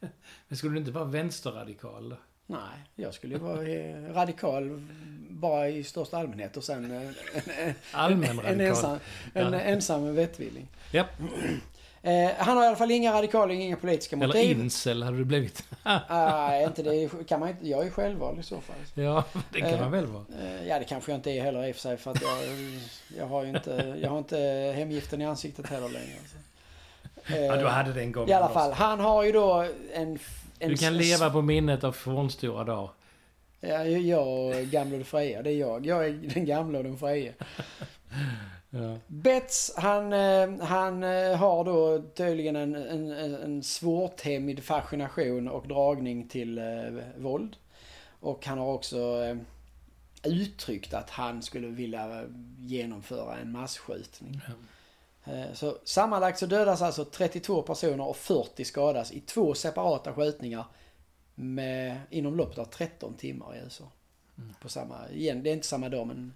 Men 0.48 0.58
skulle 0.58 0.74
du 0.74 0.78
inte 0.78 0.92
vara 0.92 1.04
vänsterradikal 1.04 2.08
då? 2.08 2.16
Nej, 2.52 2.60
jag 2.96 3.14
skulle 3.14 3.34
ju 3.34 3.40
vara 3.40 3.62
eh, 3.68 4.12
radikal 4.14 4.82
bara 5.30 5.68
i 5.68 5.84
största 5.84 6.18
allmänhet 6.18 6.56
och 6.56 6.64
sen 6.64 6.90
eh, 6.90 7.02
en, 7.66 7.74
Allmän 7.92 8.30
en, 8.30 8.36
radikal. 8.40 8.60
ensam, 8.60 8.98
en 9.34 9.52
Ja. 9.52 9.60
ensam 9.60 10.14
vettvilling. 10.14 10.68
Japp. 10.92 11.06
Eh, 12.04 12.30
han 12.38 12.56
har 12.56 12.64
i 12.64 12.66
alla 12.66 12.76
fall 12.76 12.90
inga 12.90 13.12
radikala, 13.12 13.52
inga 13.52 13.76
politiska 13.76 14.16
Eller 14.16 14.26
motiv. 14.26 14.58
incel 14.60 15.02
hade 15.02 15.16
du 15.16 15.24
blivit. 15.24 15.64
Nej, 16.08 16.64
inte 16.64 16.82
det 16.82 17.08
kan 17.28 17.40
man 17.40 17.48
inte. 17.48 17.68
Jag 17.68 17.86
är 17.86 17.90
självvald 17.90 18.40
i 18.40 18.42
så 18.42 18.60
fall. 18.60 18.76
ja, 19.04 19.24
det 19.52 19.60
kan 19.60 19.70
Eh, 19.70 19.80
man 19.80 19.90
väl 19.90 20.06
vara. 20.06 20.24
Eh, 20.42 20.66
ja, 20.68 20.78
det 20.78 20.84
kanske 20.84 21.12
jag 21.12 21.18
inte 21.18 21.30
är 21.30 21.42
heller 21.42 21.64
i 21.66 21.70
och 21.72 21.74
för 21.76 21.82
sig 21.82 21.96
för 21.96 22.10
att 22.10 22.22
jag, 22.22 22.38
jag 23.18 23.26
har 23.26 23.42
ju 23.42 23.48
inte, 23.48 23.98
jag 24.02 24.10
har 24.10 24.18
inte 24.18 24.38
hemgiften 24.76 25.22
i 25.22 25.24
ansiktet 25.26 25.66
heller 25.66 25.88
längre. 25.88 26.16
Så. 26.32 26.36
Ja, 27.34 27.56
du 27.56 27.66
hade 27.66 27.92
den 27.92 28.12
gången. 28.12 28.30
I 28.30 28.32
alla 28.32 28.48
fall, 28.48 28.72
han 28.72 29.00
har 29.00 29.22
ju 29.22 29.32
då 29.32 29.66
en... 29.94 30.18
en 30.62 30.68
Du 30.70 30.76
kan 30.76 30.96
leva 30.96 31.30
på 31.30 31.42
minnet 31.42 31.84
av 31.84 31.92
fornstora 31.92 32.64
dagar. 32.64 32.90
Ja, 33.60 33.84
jag 33.84 34.28
och 34.28 34.66
gamla 34.66 34.98
och 34.98 35.06
fria, 35.06 35.42
det 35.42 35.50
är 35.50 35.58
jag. 35.58 35.86
Jag 35.86 36.06
är 36.06 36.12
den 36.34 36.44
gamla 36.44 36.78
och 36.78 36.84
den 36.84 36.98
fria. 36.98 37.32
Ja. 38.74 38.98
Betts, 39.06 39.72
han, 39.76 40.12
eh, 40.12 40.58
han 40.60 41.02
eh, 41.02 41.36
har 41.36 41.64
då 41.64 42.02
tydligen 42.14 42.56
en, 42.56 42.74
en, 42.74 43.10
en 43.34 43.62
svårtämjd 43.62 44.64
fascination 44.64 45.48
och 45.48 45.68
dragning 45.68 46.28
till 46.28 46.58
eh, 46.58 46.64
våld. 47.16 47.56
Och 48.20 48.46
han 48.46 48.58
har 48.58 48.66
också 48.66 49.24
eh, 49.24 49.36
uttryckt 50.32 50.94
att 50.94 51.10
han 51.10 51.42
skulle 51.42 51.66
vilja 51.66 52.24
genomföra 52.58 53.36
en 53.36 53.52
massskjutning. 53.52 54.40
Eh, 54.46 54.52
Så 55.52 55.78
sammanlagt 55.84 56.38
så 56.38 56.46
dödas 56.46 56.82
alltså 56.82 57.04
32 57.04 57.62
personer 57.62 58.08
och 58.08 58.16
40 58.16 58.64
skadas 58.64 59.12
i 59.12 59.20
två 59.20 59.54
separata 59.54 60.14
skjutningar 60.14 60.64
med, 61.34 62.00
inom 62.10 62.36
loppet 62.36 62.58
av 62.58 62.64
13 62.64 63.14
timmar 63.14 63.56
i 63.56 63.58
USA. 63.58 63.84
Mm. 64.38 64.54
På 64.62 64.68
samma, 64.68 65.10
igen, 65.10 65.42
det 65.42 65.50
är 65.50 65.54
inte 65.54 65.66
samma 65.66 65.88
dag 65.88 66.06
men... 66.06 66.34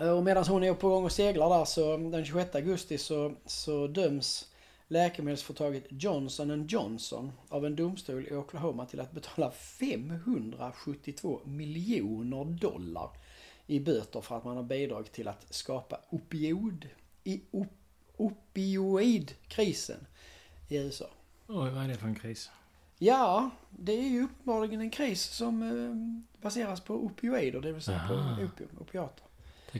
Eh, 0.00 0.10
Och 0.10 0.24
medan 0.24 0.44
hon 0.44 0.64
är 0.64 0.74
på 0.74 0.88
gång 0.88 1.04
och 1.04 1.12
seglar 1.12 1.58
där 1.58 1.64
så 1.64 1.96
den 1.96 2.24
26 2.24 2.54
augusti 2.54 2.98
så, 2.98 3.34
så 3.46 3.86
döms 3.86 4.48
läkemedelsföretaget 4.88 5.84
Johnson 5.88 6.66
Johnson 6.66 7.32
av 7.48 7.66
en 7.66 7.76
domstol 7.76 8.26
i 8.26 8.34
Oklahoma 8.34 8.86
till 8.86 9.00
att 9.00 9.12
betala 9.12 9.50
572 9.50 11.40
miljoner 11.44 12.44
dollar 12.44 13.10
i 13.66 13.80
böter 13.80 14.20
för 14.20 14.36
att 14.36 14.44
man 14.44 14.56
har 14.56 14.64
bidragit 14.64 15.12
till 15.12 15.28
att 15.28 15.54
skapa 15.54 16.00
opioid, 16.10 16.88
i, 17.24 17.42
op, 17.50 17.68
opioidkrisen 18.16 20.06
i 20.68 20.76
USA. 20.76 21.06
Oj, 21.48 21.70
vad 21.70 21.84
är 21.84 21.88
det 21.88 21.94
för 21.94 22.06
en 22.06 22.14
kris? 22.14 22.50
Ja, 22.98 23.50
det 23.70 23.92
är 23.92 24.08
ju 24.08 24.24
uppenbarligen 24.24 24.80
en 24.80 24.90
kris 24.90 25.22
som 25.22 25.62
eh, 25.62 26.42
baseras 26.42 26.80
på 26.80 26.94
opioider, 26.94 27.60
det 27.60 27.72
vill 27.72 27.82
säga 27.82 27.98
Aha. 27.98 28.36
på 28.36 28.42
opium, 28.44 28.68
opiater. 28.80 29.24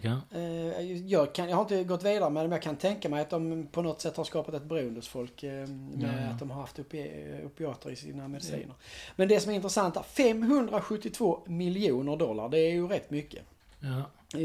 Jag. 0.02 0.18
Eh, 0.30 0.82
jag, 1.06 1.34
kan, 1.34 1.48
jag 1.48 1.56
har 1.56 1.62
inte 1.62 1.84
gått 1.84 2.02
vidare 2.02 2.30
med 2.30 2.44
det, 2.44 2.48
men 2.48 2.56
jag 2.56 2.62
kan 2.62 2.76
tänka 2.76 3.08
mig 3.08 3.22
att 3.22 3.30
de 3.30 3.66
på 3.66 3.82
något 3.82 4.00
sätt 4.00 4.16
har 4.16 4.24
skapat 4.24 4.54
ett 4.54 4.62
beroende 4.62 4.98
hos 4.98 5.08
folk 5.08 5.42
eh, 5.42 5.68
med 5.68 6.02
Ja, 6.02 6.20
ja. 6.20 6.28
att 6.28 6.38
de 6.38 6.50
har 6.50 6.60
haft 6.60 6.78
opi, 6.78 7.24
opiater 7.44 7.90
i 7.90 7.96
sina 7.96 8.28
mediciner. 8.28 8.74
Men 9.16 9.28
det 9.28 9.40
som 9.40 9.50
är 9.50 9.54
intressant 9.56 9.96
är 9.96 10.02
572 10.02 11.40
miljoner 11.46 12.16
dollar, 12.16 12.48
det 12.48 12.58
är 12.58 12.70
ju 12.72 12.88
rätt 12.88 13.10
mycket. 13.10 13.42
Ja. 13.80 14.02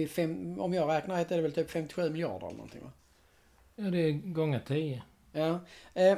Fem, 0.07 0.59
om 0.59 0.73
jag 0.73 0.89
räknar 0.89 1.15
rätt 1.15 1.31
är 1.31 1.35
det 1.35 1.41
väl 1.41 1.51
typ 1.51 1.71
57 1.71 2.09
miljarder 2.09 2.47
eller 2.47 2.57
någonting 2.57 2.83
va? 2.83 2.91
Ja, 3.79 3.91
det 3.91 3.97
är 3.97 4.11
gånger 4.11 4.59
tio. 4.67 5.03
Ja. 5.31 5.59
Eh, 5.93 6.17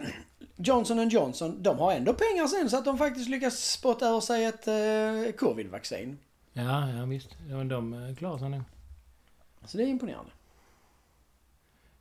Johnson 0.56 1.10
Johnson, 1.10 1.63
de 1.63 1.80
har 1.80 1.94
ändå 1.94 2.13
pengar 2.13 2.48
sen 2.48 2.70
så 2.70 2.77
att 2.77 2.86
de 2.86 2.98
faktiskt 2.98 3.30
lyckas 3.30 3.72
spotta 3.72 4.10
ur 4.10 4.20
sig 4.20 4.46
ett 4.46 4.68
eh, 4.68 5.36
covid-vaccin. 5.38 6.18
Ja, 6.53 6.89
ja 6.89 7.06
visst. 7.06 7.38
Ja, 7.50 7.58
men 7.58 7.68
de 7.68 7.94
eh, 7.94 8.15
klarar 8.15 8.38
sig 8.38 8.50
nog. 8.50 8.62
Så 9.65 9.77
det 9.77 9.84
är 9.84 9.88
imponerande. 9.88 10.32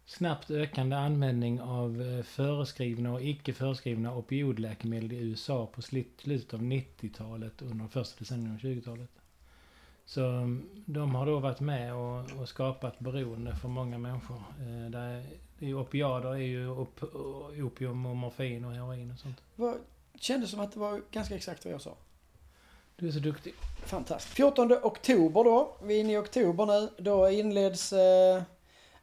Snabbt 0.07 0.50
ökande 0.50 0.97
användning 0.97 1.61
av 1.61 2.02
eh, 2.02 2.23
föreskrivna 2.23 3.12
och 3.12 3.23
icke 3.23 3.52
föreskrivna 3.52 4.14
opioidläkemedel 4.14 5.12
i 5.12 5.17
USA 5.17 5.67
på 5.67 5.83
slutet 5.83 6.55
av 6.55 6.61
90-talet 6.61 7.62
under 7.62 7.87
första 7.87 8.19
decenniet 8.19 8.52
av 8.52 8.71
20-talet. 8.71 9.11
Så 10.05 10.26
mm, 10.26 10.69
de 10.87 11.14
har 11.14 11.26
då 11.26 11.38
varit 11.38 11.61
med 11.61 11.95
och, 11.95 12.40
och 12.40 12.49
skapat 12.49 12.99
beroende 12.99 13.57
för 13.57 13.69
många 13.69 13.99
människor. 13.99 14.43
Eh, 14.61 14.90
där, 14.90 15.26
det 15.61 15.67
är 15.67 15.69
ju 15.69 15.76
opiader 15.76 16.31
är 16.31 16.37
ju 16.37 16.71
op, 16.71 17.02
opium 17.62 18.07
och 18.07 18.17
morfin 18.17 18.64
och 18.64 18.73
heroin 18.73 19.11
och 19.11 19.19
sånt. 19.19 19.37
Vad, 19.57 19.76
kändes 20.14 20.50
som 20.50 20.61
att 20.61 20.73
det 20.73 20.81
var 20.81 21.02
ganska 21.11 21.35
exakt 21.35 21.64
vad 21.64 21.75
jag 21.75 21.81
sa. 21.81 21.97
Du 22.97 23.09
är 23.09 23.12
så 23.12 23.19
duktig. 23.19 23.55
Fantastiskt. 23.85 24.37
14 24.37 24.73
oktober 24.73 25.45
då, 25.45 25.76
vi 25.83 25.97
är 25.97 26.00
inne 26.00 26.12
i 26.12 26.17
oktober 26.17 26.67
nu, 26.67 26.88
då 26.99 27.31
inleds 27.31 27.93
eh, 27.93 28.43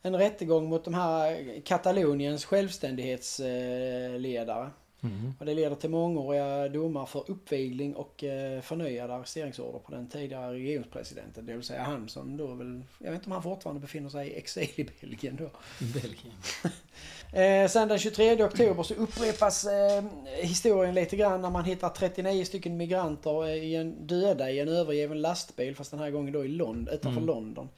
en 0.02 0.16
rättegång 0.16 0.70
mot 0.70 0.86
de 0.86 0.94
här 0.94 1.62
Kataloniens 1.66 2.46
självständighetsledare. 2.46 4.70
Mm. 5.08 5.34
Och 5.40 5.46
det 5.46 5.54
leder 5.54 5.76
till 5.76 5.90
mångåriga 5.90 6.70
domar 6.70 7.06
för 7.06 7.32
uppvigling 7.32 7.96
och 7.96 8.24
eh, 8.24 8.62
förnyade 8.62 9.14
arresteringsorder 9.14 9.80
på 9.80 9.92
den 9.92 10.10
tidigare 10.10 10.54
regionspresidenten. 10.54 11.46
Det 11.46 11.54
vill 11.54 11.64
säga 11.64 11.84
han 11.84 12.10
som 12.10 12.38
då 12.38 12.48
väl, 12.48 12.84
jag 13.00 13.12
vet 13.12 13.20
inte 13.20 13.26
om 13.26 13.32
han 13.32 13.44
fortfarande 13.44 13.82
befinner 13.82 14.10
sig 14.10 14.28
i 14.28 14.38
exil 14.38 14.70
i 14.76 14.84
Belgien 15.02 15.36
då. 15.36 15.50
Belgien. 15.80 16.36
Eh, 17.34 17.68
sen 17.68 17.88
den 17.88 18.00
23 18.00 18.44
oktober 18.44 18.84
så 18.84 18.94
upprepas 18.94 19.66
eh, 19.66 20.04
historien 20.42 20.96
lite 20.96 21.16
grann 21.16 21.42
när 21.42 21.50
man 21.50 21.66
hittar 21.66 21.90
39 21.90 22.46
stycken 22.46 22.78
migranter 22.78 23.48
i 23.50 23.76
en, 23.76 24.08
döda 24.08 24.52
i 24.52 24.60
en 24.60 24.68
övergiven 24.68 25.22
lastbil 25.22 25.76
fast 25.76 25.92
den 25.92 26.00
här 26.00 26.12
gången 26.12 26.34
då 26.34 26.46
i 26.46 26.48
Lond, 26.48 26.90
utanför 26.90 27.22
Mm. 27.22 27.26
London. 27.26 27.70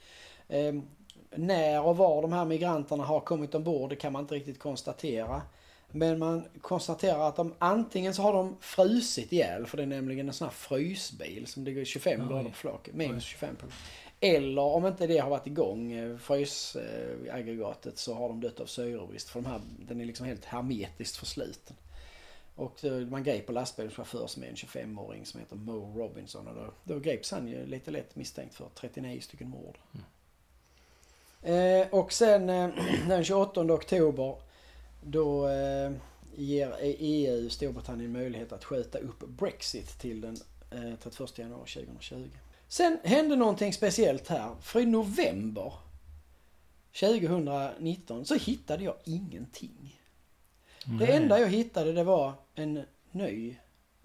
Eh, 0.48 0.74
när 1.36 1.82
och 1.86 1.98
var 1.98 2.22
de 2.22 2.34
här 2.34 2.46
migranterna 2.46 3.04
har 3.04 3.20
kommit 3.20 3.56
ombord 3.56 3.90
det 3.90 3.96
kan 3.96 4.14
man 4.14 4.22
inte 4.22 4.36
riktigt 4.36 4.60
konstatera. 4.60 5.42
Men 5.92 6.20
man 6.20 6.44
konstaterar 6.62 7.28
att 7.28 7.36
de 7.36 7.54
antingen 7.60 8.14
så 8.14 8.22
har 8.22 8.34
de 8.34 8.58
frusit 8.60 9.34
ihjäl 9.34 9.66
för 9.66 9.78
det 9.78 9.84
är 9.84 9.88
nämligen 9.88 10.28
en 10.28 10.34
sån 10.34 10.48
här 10.48 10.54
frysbil 10.56 11.48
som 11.48 11.64
ligger 11.64 11.86
25 11.86 12.22
Oj. 12.22 12.28
grader 12.28 12.50
på 12.50 12.56
flaket. 12.56 12.96
Minus 12.96 13.24
Oj. 13.24 13.28
25 13.28 13.56
på 13.56 13.66
Eller 14.20 14.62
om 14.62 14.86
inte 14.86 15.08
det 15.08 15.18
har 15.18 15.30
varit 15.30 15.48
igång, 15.48 15.92
eh, 15.92 16.18
frysaggregatet, 16.18 17.98
så 17.98 18.14
har 18.14 18.30
de 18.30 18.42
dött 18.42 18.60
av 18.60 18.66
syrebrist. 18.66 19.30
För 19.30 19.42
de 19.42 19.50
här, 19.50 19.62
den 19.88 20.02
är 20.02 20.06
liksom 20.06 20.26
helt 20.26 20.46
hermetiskt 20.46 21.18
försluten. 21.18 21.76
Och 22.56 22.86
eh, 22.86 22.92
man 22.92 23.24
greper 23.24 23.54
lastbilens 23.54 23.96
chaufför 23.96 24.28
som 24.28 24.44
är 24.44 24.48
en 24.48 24.56
25-åring 24.56 25.26
som 25.26 25.40
heter 25.40 25.56
Mo 25.56 25.94
Robinson. 26.00 26.48
Och 26.48 26.56
då, 26.56 26.74
då 26.84 27.00
greps 27.00 27.32
han 27.32 27.48
ju 27.48 27.66
lite 27.66 27.92
lätt 27.92 28.16
misstänkt 28.16 28.56
för 28.56 28.66
39 28.76 29.22
stycken 29.22 29.50
mord. 29.50 29.78
Eh, 31.42 31.88
och 31.92 32.14
sen 32.14 32.50
eh, 32.50 32.70
den 33.08 33.24
28 33.24 33.62
oktober 33.62 34.36
då 35.02 35.48
eh, 35.48 35.92
ger 36.36 36.76
EU 36.82 37.50
Storbritannien 37.50 38.12
möjlighet 38.12 38.52
att 38.52 38.64
skjuta 38.66 38.98
upp 38.98 39.20
Brexit 39.20 40.00
till 40.00 40.22
den 40.22 40.38
eh, 40.72 41.00
31 41.04 41.38
januari 41.38 41.70
2020. 41.70 42.30
Sen 42.68 43.00
hände 43.04 43.36
någonting 43.36 43.74
speciellt 43.74 44.28
här. 44.28 44.56
För 44.62 44.80
i 44.80 44.86
november 44.86 45.74
2019 47.00 48.26
så 48.26 48.36
hittade 48.36 48.84
jag 48.84 48.96
ingenting. 49.04 50.02
Det 50.86 51.06
Nej. 51.06 51.12
enda 51.12 51.40
jag 51.40 51.48
hittade 51.50 51.94
det 51.94 52.04
var 52.04 52.34
en 52.56 52.86
ny 53.12 53.56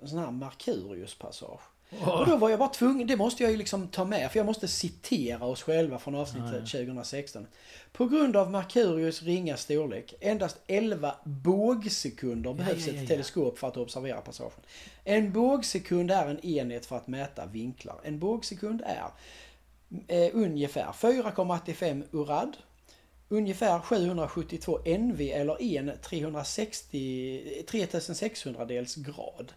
en 0.03 0.09
sån 0.09 0.19
här 0.19 0.31
Markurius-passage. 0.31 1.61
Och 2.01 2.27
då 2.27 2.37
var 2.37 2.51
jag 2.51 2.59
bara 2.59 2.69
tvungen, 2.69 3.07
det 3.07 3.17
måste 3.17 3.43
jag 3.43 3.53
ju 3.53 3.59
liksom 3.59 3.89
ta 3.89 4.05
med 4.05 4.31
för 4.31 4.39
jag 4.39 4.47
måste 4.47 4.69
citera 4.69 5.45
oss 5.45 5.63
själva 5.63 5.99
från 5.99 6.15
avsnittet 6.15 6.51
Ja, 6.53 6.79
ja. 6.79 6.87
2016. 6.87 7.47
På 7.93 8.07
grund 8.07 8.37
av 8.37 8.51
Markurius 8.51 9.23
ringa 9.23 9.57
storlek, 9.57 10.15
endast 10.21 10.61
11 10.67 11.15
bågsekunder 11.25 12.55
behövs 12.55 12.87
ja, 12.87 12.93
ja, 12.93 13.03
ett 13.03 13.09
teleskop 13.09 13.59
för 13.59 13.69
att 13.69 13.77
observera 13.77 14.21
passagen. 14.21 14.61
En 15.05 15.33
bågsekund 15.33 16.11
är 16.11 16.27
en 16.27 16.47
enhet 16.47 16.87
för 16.87 16.97
att 16.97 17.07
mäta 17.07 17.47
vinklar. 17.47 18.01
En 18.03 18.19
bågsekund 18.19 18.83
är 18.87 19.11
eh, 20.09 20.31
ungefär 20.33 20.87
4,85 20.93 22.03
urad, 22.13 22.57
ungefär 23.29 23.81
772 23.81 24.79
NV 24.85 25.33
eller 25.33 25.63
en 25.63 25.93
360, 26.03 27.65
3600 27.71 28.65
dels 28.65 28.95
grad. 28.95 29.53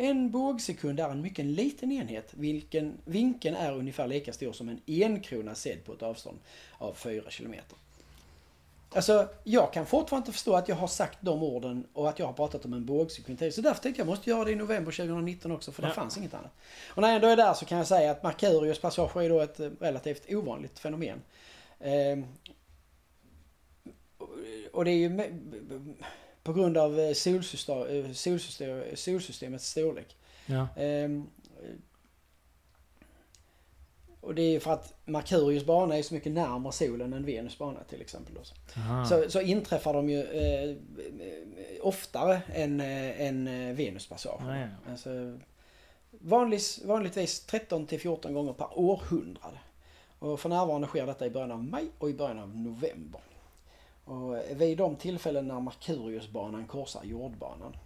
En 0.00 0.30
bågsekund 0.30 1.00
är 1.00 1.08
en 1.08 1.20
mycket 1.22 1.44
liten 1.44 1.92
enhet, 1.92 2.30
vilken 2.34 2.98
vinkeln 3.04 3.56
är 3.56 3.72
ungefär 3.76 4.06
lika 4.06 4.32
stor 4.32 4.52
som 4.52 4.68
en 4.68 4.80
enkrona 4.86 5.54
sedd 5.54 5.84
på 5.84 5.92
ett 5.92 6.02
avstånd 6.02 6.38
av 6.78 6.94
4 6.94 7.30
kilometer. 7.30 7.78
Alltså, 8.94 9.28
jag 9.44 9.72
kan 9.72 9.86
fortfarande 9.86 10.26
inte 10.26 10.32
förstå 10.32 10.54
att 10.56 10.68
jag 10.68 10.76
har 10.76 10.86
sagt 10.86 11.18
de 11.20 11.42
orden 11.42 11.86
och 11.92 12.08
att 12.08 12.18
jag 12.18 12.26
har 12.26 12.32
pratat 12.32 12.64
om 12.64 12.72
en 12.72 12.84
bågsekund. 12.86 13.54
Så 13.54 13.60
därför 13.60 13.82
tänkte 13.82 14.00
jag 14.00 14.06
måste 14.06 14.30
göra 14.30 14.44
det 14.44 14.52
i 14.52 14.54
november 14.56 14.92
2019 14.92 15.52
också, 15.52 15.72
för 15.72 15.82
det 15.82 15.88
Ja. 15.88 15.94
fanns 15.94 16.16
inget 16.18 16.34
annat. 16.34 16.52
Och 16.88 17.02
när 17.02 17.08
jag 17.08 17.14
ändå 17.16 17.28
är 17.28 17.36
där 17.36 17.54
så 17.54 17.64
kan 17.64 17.78
jag 17.78 17.86
säga 17.86 18.10
att 18.10 18.22
Markurius 18.22 18.78
passage 18.78 19.16
är 19.16 19.28
då 19.28 19.40
ett 19.40 19.60
eh, 19.60 19.70
relativt 19.80 20.32
ovanligt 20.32 20.78
fenomen. 20.78 21.22
Ehm, 21.80 22.24
och 24.72 24.84
det 24.84 24.90
är 24.90 24.96
ju 24.96 25.08
på 26.48 26.54
grund 26.54 26.78
av 26.78 27.00
eh, 27.00 27.12
solsystem, 27.12 28.14
solsystem, 28.14 28.82
solsystemets 28.94 29.70
storlek. 29.70 30.16
Ja. 30.46 30.68
Ehm, 30.76 31.26
och 34.20 34.34
det 34.34 34.42
är 34.42 34.50
ju 34.50 34.60
för 34.60 34.72
att 34.72 34.94
Merkurius 35.04 35.64
bana 35.64 35.98
är 35.98 36.02
så 36.02 36.14
mycket 36.14 36.32
närmare 36.32 36.72
solen 36.72 37.12
än 37.12 37.24
Venus 37.24 37.58
bana 37.58 37.84
till 37.84 38.00
exempel. 38.00 38.34
Så, 39.08 39.30
så 39.30 39.40
inträffar 39.40 39.94
de 39.94 40.08
ju 40.08 40.22
eh, 40.22 40.76
oftare 41.82 42.42
än, 42.54 42.80
eh, 42.80 43.20
än 43.20 43.48
eh, 43.48 43.74
Venuspassagen. 43.74 44.48
Ja, 44.48 44.60
ja. 44.60 44.90
Alltså, 44.90 45.38
vanlis, 46.10 46.84
vanligtvis 46.84 47.40
13 47.40 47.86
till 47.86 48.00
14 48.00 48.34
gånger 48.34 48.52
per 48.52 48.78
århundrade. 48.78 49.58
Och 50.18 50.40
för 50.40 50.48
närvarande 50.48 50.86
sker 50.86 51.06
detta 51.06 51.26
i 51.26 51.30
början 51.30 51.52
av 51.52 51.64
maj 51.64 51.86
och 51.98 52.10
i 52.10 52.14
början 52.14 52.38
av 52.38 52.56
november. 52.56 53.20
Och 54.08 54.60
vid 54.60 54.78
de 54.78 54.96
tillfällen 54.96 55.48
när 55.48 55.60
Merkuriusbanan 55.60 56.66
korsar 56.66 57.04
jordbanan. 57.04 57.76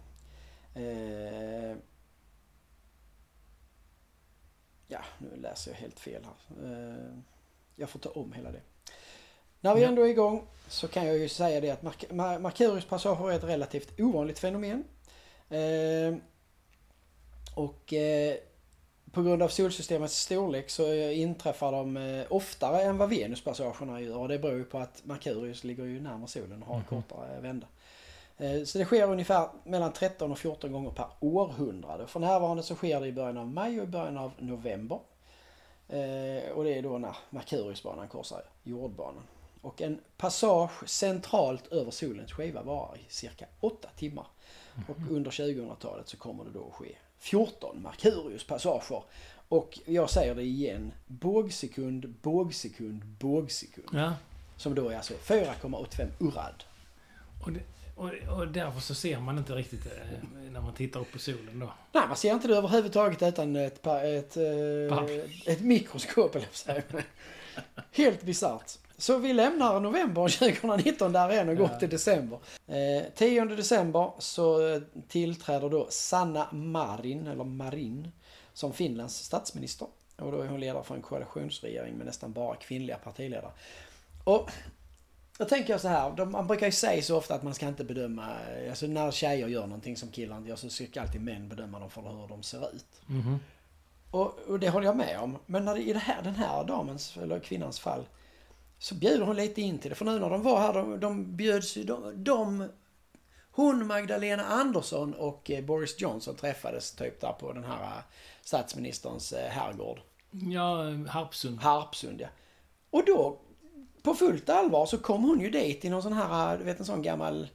Eh, 0.75 1.77
ja, 4.87 4.99
nu 5.17 5.35
läser 5.35 5.71
jag 5.71 5.77
helt 5.77 5.99
fel 5.99 6.23
här. 6.25 6.71
Eh, 6.71 7.17
jag 7.75 7.89
får 7.89 7.99
ta 7.99 8.09
om 8.09 8.33
hela 8.33 8.51
det. 8.51 8.61
När 9.59 9.75
vi 9.75 9.83
ändå 9.83 10.01
är 10.01 10.09
igång 10.09 10.47
så 10.67 10.87
kan 10.87 11.07
jag 11.07 11.17
ju 11.17 11.29
säga 11.29 11.61
det 11.61 11.69
att 11.69 11.81
Mar- 11.81 12.39
Markurius 12.39 12.85
passager 12.85 13.31
är 13.31 13.35
ett 13.35 13.43
relativt 13.43 13.99
ovanligt 13.99 14.39
fenomen. 14.39 14.83
Eh, 15.49 16.15
och 17.55 17.93
eh, 17.93 18.35
på 19.13 19.21
grund 19.23 19.43
av 19.43 19.47
solsystemets 19.47 20.19
storlek 20.21 20.69
så 20.69 20.93
inträffar 21.11 21.71
de 21.71 21.97
eh, 21.97 22.25
oftare 22.29 22.81
än 22.81 22.97
vad 22.97 23.09
Venuspassagerna 23.09 24.01
gör. 24.01 24.17
Och 24.17 24.27
det 24.27 24.39
beror 24.39 24.57
ju 24.57 24.63
på 24.65 24.77
att 24.77 25.01
Merkurius 25.05 25.63
ligger 25.63 25.83
ju 25.85 25.99
närmare 26.01 26.27
solen 26.27 26.63
och 26.63 26.67
har 26.67 26.75
en 26.75 26.83
Mhm. 26.91 27.01
kortare 27.01 27.39
vända. 27.41 27.67
Eh, 28.37 28.63
Så 28.63 28.77
det 28.77 28.85
sker 28.85 29.09
ungefär 29.11 29.47
mellan 29.63 29.93
13 29.93 30.31
och 30.31 30.37
14 30.39 30.71
gånger 30.71 30.91
per 30.91 31.05
århundrade. 31.19 32.07
För 32.07 32.19
närvarande 32.19 32.63
så 32.63 32.75
sker 32.75 33.01
det 33.01 33.07
i 33.07 33.11
början 33.11 33.37
av 33.37 33.47
maj 33.47 33.79
och 33.81 33.87
i 33.87 33.89
början 33.91 34.17
av 34.17 34.31
november. 34.39 34.99
Eh, 35.89 36.51
Och 36.55 36.63
det 36.63 36.77
är 36.77 36.81
då 36.81 36.97
när 36.97 37.15
Merkuriusbanan 37.29 38.07
korsar 38.07 38.41
jordbanan. 38.63 39.23
Och 39.61 39.81
en 39.81 39.99
passage 40.17 40.89
centralt 40.89 41.67
över 41.73 41.91
solens 41.91 42.31
skiva 42.31 42.61
varar 42.63 42.97
i 42.97 43.05
cirka 43.13 43.45
8 43.59 43.89
timmar. 43.97 44.25
Och 44.87 44.97
under 45.11 45.31
2000-talet 45.31 46.09
så 46.09 46.17
kommer 46.17 46.43
det 46.43 46.49
då 46.49 46.67
att 46.67 46.73
ske 46.73 46.95
14 47.23 47.81
Merkurius 47.81 48.43
passager. 48.43 49.03
Och 49.49 49.79
jag 49.85 50.09
säger 50.09 50.35
det 50.35 50.41
igen. 50.43 50.91
Bågsekund, 51.07 52.09
bågsekund, 52.21 53.05
bågsekund. 53.05 53.87
Ja. 53.93 54.13
Som 54.57 54.75
då 54.75 54.89
är 54.89 54.95
alltså 54.95 55.13
4,85 55.13 56.07
urad. 56.19 56.63
Och, 57.45 57.51
det, 57.51 57.59
och, 57.95 58.37
och 58.39 58.47
därför 58.47 58.79
så 58.79 58.95
ser 58.95 59.19
man 59.19 59.37
inte 59.37 59.53
riktigt 59.53 59.85
eh, 59.85 59.91
när 60.51 60.61
man 60.61 60.73
tittar 60.73 60.99
upp 60.99 61.11
på 61.11 61.19
solen 61.19 61.59
då. 61.59 61.73
Nej, 61.91 62.03
man 62.07 62.17
ser 62.17 62.33
inte 62.33 62.47
det 62.47 62.57
överhuvudtaget 62.57 63.21
utan 63.23 63.55
ett, 63.55 63.81
pa- 63.81 64.01
ett, 64.01 64.37
eh, 64.37 65.53
ett 65.53 65.61
mikroskop, 65.61 66.35
eller. 66.35 67.03
Helt 67.91 68.23
bisarrt. 68.23 68.71
Så 68.97 69.17
vi 69.17 69.33
lämnar 69.33 69.79
november 69.79 70.27
2019 70.39 71.11
där 71.13 71.31
igen 71.31 71.49
och 71.49 71.57
går 71.57 71.69
Ja. 71.73 71.79
till 71.79 71.89
december. 71.89 72.39
Eh, 72.67 73.03
10 73.15 73.45
december 73.45 74.11
så 74.19 74.67
eh, 74.67 74.81
tillträder 75.07 75.69
då 75.69 75.87
Sanna 75.89 76.47
Marin, 76.51 77.27
eller 77.27 77.43
Marin, 77.43 78.11
som 78.53 78.73
Finlands 78.73 79.15
statsminister. 79.15 79.87
Och 80.17 80.31
då 80.31 80.41
är 80.41 80.47
hon 80.47 80.59
ledare 80.59 80.83
för 80.83 80.95
en 80.95 81.01
koalitionsregering 81.01 81.93
med 81.97 82.05
nästan 82.05 82.33
bara 82.33 82.55
kvinnliga 82.55 82.97
partiledare. 82.97 83.51
Och 84.23 84.49
jag 85.37 85.49
tänker 85.49 85.77
så 85.77 85.87
här, 85.87 86.11
de, 86.11 86.31
man 86.31 86.47
brukar 86.47 86.65
ju 86.65 86.71
säga 86.71 87.01
så 87.01 87.17
ofta 87.17 87.35
att 87.35 87.43
man 87.43 87.53
ska 87.53 87.67
inte 87.67 87.83
bedöma, 87.83 88.27
alltså 88.69 88.87
när 88.87 89.11
tjejer 89.11 89.47
gör 89.47 89.67
någonting 89.67 89.97
som 89.97 90.09
killar 90.09 90.37
inte 90.37 90.49
gör 90.49 90.55
så 90.55 90.69
ska 90.69 91.01
alltid 91.01 91.21
män 91.21 91.49
bedöma 91.49 91.79
dem 91.79 91.89
för 91.89 92.01
hur 92.01 92.27
de 92.27 92.43
ser 92.43 92.75
ut. 92.75 92.85
Mhm. 93.07 93.39
Och, 94.11 94.39
och 94.47 94.59
det 94.59 94.69
håller 94.69 94.85
jag 94.85 94.95
med 94.97 95.19
om. 95.19 95.37
Men 95.45 95.65
när 95.65 95.73
det, 95.75 95.81
i 95.81 95.93
det 95.93 95.99
här, 95.99 96.21
den 96.23 96.35
här 96.35 96.63
damens, 96.63 97.17
eller 97.17 97.39
kvinnans 97.39 97.79
fall, 97.79 98.05
så 98.83 98.95
bjuder 98.95 99.25
hon 99.25 99.35
lite 99.35 99.61
in 99.61 99.79
till 99.79 99.89
det. 99.89 99.95
För 99.95 100.05
nu 100.05 100.19
när 100.19 100.29
de 100.29 100.43
var 100.43 100.59
här, 100.59 100.73
de, 100.73 100.99
de 100.99 101.35
bjöds 101.35 101.75
ju, 101.77 101.83
de, 101.83 102.23
de 102.23 102.69
hon, 103.51 103.87
Magdalena 103.87 104.43
Andersson 104.45 105.13
och 105.13 105.51
eh, 105.51 105.63
Boris 105.63 106.01
Johnson 106.01 106.35
träffades 106.35 106.91
typ 106.91 107.21
där 107.21 107.31
på 107.33 107.53
den 107.53 107.63
här 107.63 107.83
eh, 107.83 108.03
statsministerns 108.41 109.33
eh, 109.33 109.49
herrgård. 109.49 109.99
Ja, 110.31 110.77
Harpsund. 111.09 111.59
Harpsund 111.59 112.21
ja. 112.21 112.27
Och 112.89 113.05
då, 113.05 113.39
på 114.03 114.13
fullt 114.13 114.49
allvar, 114.49 114.85
så 114.85 114.97
kom 114.97 115.23
hon 115.23 115.39
ju 115.39 115.49
dit 115.49 115.85
i 115.85 115.89
någon 115.89 116.03
sån 116.03 116.13
här, 116.13 116.57
du 116.57 116.63
vet 116.63 116.79
en 116.79 116.85
sån 116.85 117.01
gammal 117.01 117.47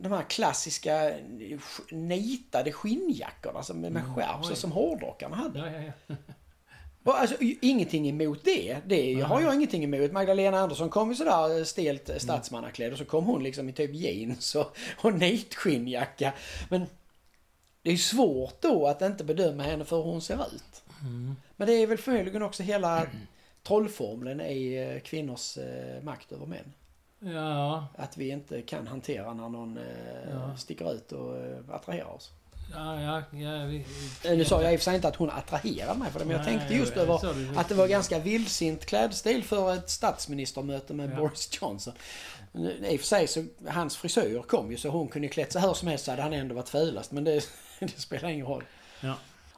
de 0.00 0.12
här 0.12 0.22
klassiska 0.22 1.10
sk- 1.10 1.94
nitade 1.94 2.72
skinnjackorna 2.72 3.62
som 3.62 3.80
med 3.80 3.90
Mm, 3.96 4.14
skärp, 4.14 4.40
oj. 4.50 4.56
som 4.56 4.72
hårdrockarna 4.72 5.36
hade. 5.36 5.58
Ja, 5.58 5.70
ja, 5.70 5.92
ja. 6.06 6.14
Och 7.04 7.18
alltså 7.20 7.36
ingenting 7.40 8.08
emot 8.08 8.44
det. 8.44 8.76
Det 8.86 9.20
har 9.20 9.40
jag 9.40 9.54
ingenting 9.54 9.84
emot. 9.84 10.12
Magdalena 10.12 10.58
Andersson 10.60 10.90
kom 10.90 11.08
ju 11.08 11.14
sådär 11.14 11.64
stelt 11.64 12.08
eh, 12.10 12.16
statsmannaklädd 12.16 12.92
och 12.92 12.98
så 12.98 13.04
kom 13.04 13.24
hon 13.24 13.42
liksom 13.42 13.68
i 13.68 13.72
typ 13.72 13.94
jeans 13.94 14.54
och, 14.54 14.76
och 15.02 15.12
nitskinnjacka. 15.14 16.32
Men 16.70 16.86
det 17.82 17.90
är 17.90 17.96
svårt 17.96 18.62
då 18.62 18.86
att 18.86 19.02
inte 19.02 19.24
bedöma 19.24 19.62
henne 19.62 19.84
för 19.84 19.96
hur 19.96 20.02
hon 20.04 20.22
ser 20.22 20.34
ut. 20.54 20.82
Mm. 21.00 21.36
Men 21.56 21.66
det 21.68 21.74
är 21.74 21.86
väl 21.86 21.98
förmodligen 21.98 22.42
också 22.42 22.62
hela 22.62 23.06
trollformeln 23.62 24.40
i 24.40 24.74
eh, 24.74 25.00
kvinnors 25.02 25.58
eh, 25.58 26.02
makt 26.02 26.32
över 26.32 26.46
män. 26.46 26.72
Ja, 27.34 27.86
Att 27.96 28.16
vi 28.16 28.28
inte 28.28 28.62
kan 28.62 28.86
hantera 28.86 29.34
när 29.34 29.48
någon 29.48 29.76
eh, 29.78 29.84
Ja. 30.30 30.56
sticker 30.56 30.92
ut 30.94 31.12
och 31.12 31.36
eh, 31.36 31.58
attraherar 31.70 32.14
oss. 32.14 32.30
Ja, 32.74 33.00
ja, 33.00 33.22
ja 33.38 33.64
vi, 33.64 33.84
Eh, 34.24 34.36
Nu 34.36 34.44
sa 34.44 34.62
jag 34.62 34.72
i 34.72 34.76
och 34.76 34.80
för 34.80 34.84
sig 34.84 34.94
inte 34.94 35.08
att 35.08 35.16
hon 35.16 35.30
attraherade 35.30 35.98
mig 35.98 36.10
för 36.12 36.18
det, 36.18 36.24
men 36.24 36.36
jag 36.36 36.44
tänkte 36.46 36.74
just 36.74 36.96
över 36.96 37.14
att 37.60 37.68
det 37.68 37.74
var 37.74 37.88
ganska 37.88 38.18
vildsint 38.18 38.86
klädstil 38.86 39.44
för 39.44 39.74
ett 39.74 39.90
statsministermöte 39.90 40.94
med. 40.94 41.16
Boris 41.16 41.58
Johnson. 41.62 41.94
I 42.54 42.96
och 42.96 43.00
för 43.00 43.06
sig 43.06 43.26
så, 43.26 43.44
hans 43.68 43.96
frisyr 43.96 44.42
kom 44.42 44.70
ju 44.70 44.76
så 44.76 44.88
hon 44.88 45.08
kunde 45.08 45.28
klätt 45.28 45.52
sig 45.52 45.62
hur 45.62 45.74
som 45.74 45.88
helst 45.88 46.04
så 46.04 46.10
hade 46.10 46.22
han 46.22 46.32
ändå 46.32 46.54
varit 46.54 46.68
fulast. 46.68 47.12
Men 47.12 47.24
det, 47.24 47.48
det 47.80 48.00
spelar 48.00 48.28
ingen 48.28 48.46
roll. 48.46 48.64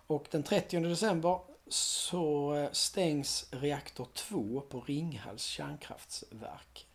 Och 0.06 0.26
den 0.30 0.42
30 0.42 0.80
december 0.80 1.38
så 1.68 2.54
eh, 2.54 2.68
stängs 2.72 3.46
reaktor 3.50 4.08
2 4.14 4.60
på 4.70 4.80
Ringhals 4.80 5.42
kärnkraftsverk. 5.44 6.86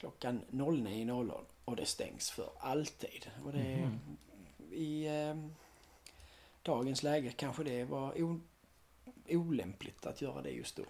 Klockan 0.00 0.40
09.00 0.50 1.32
och 1.64 1.76
det 1.76 1.86
stängs 1.86 2.30
för 2.30 2.48
alltid. 2.60 3.26
Och 3.44 3.52
det 3.52 3.58
Mhm. 3.58 3.98
I 4.72 5.06
eh, 5.06 5.36
dagens 6.62 7.02
läge 7.02 7.30
kanske 7.36 7.64
det 7.64 7.84
var 7.84 8.14
olämpligt 9.28 10.06
att 10.06 10.22
göra 10.22 10.42
det 10.42 10.50
just 10.50 10.76
då. 10.76 10.82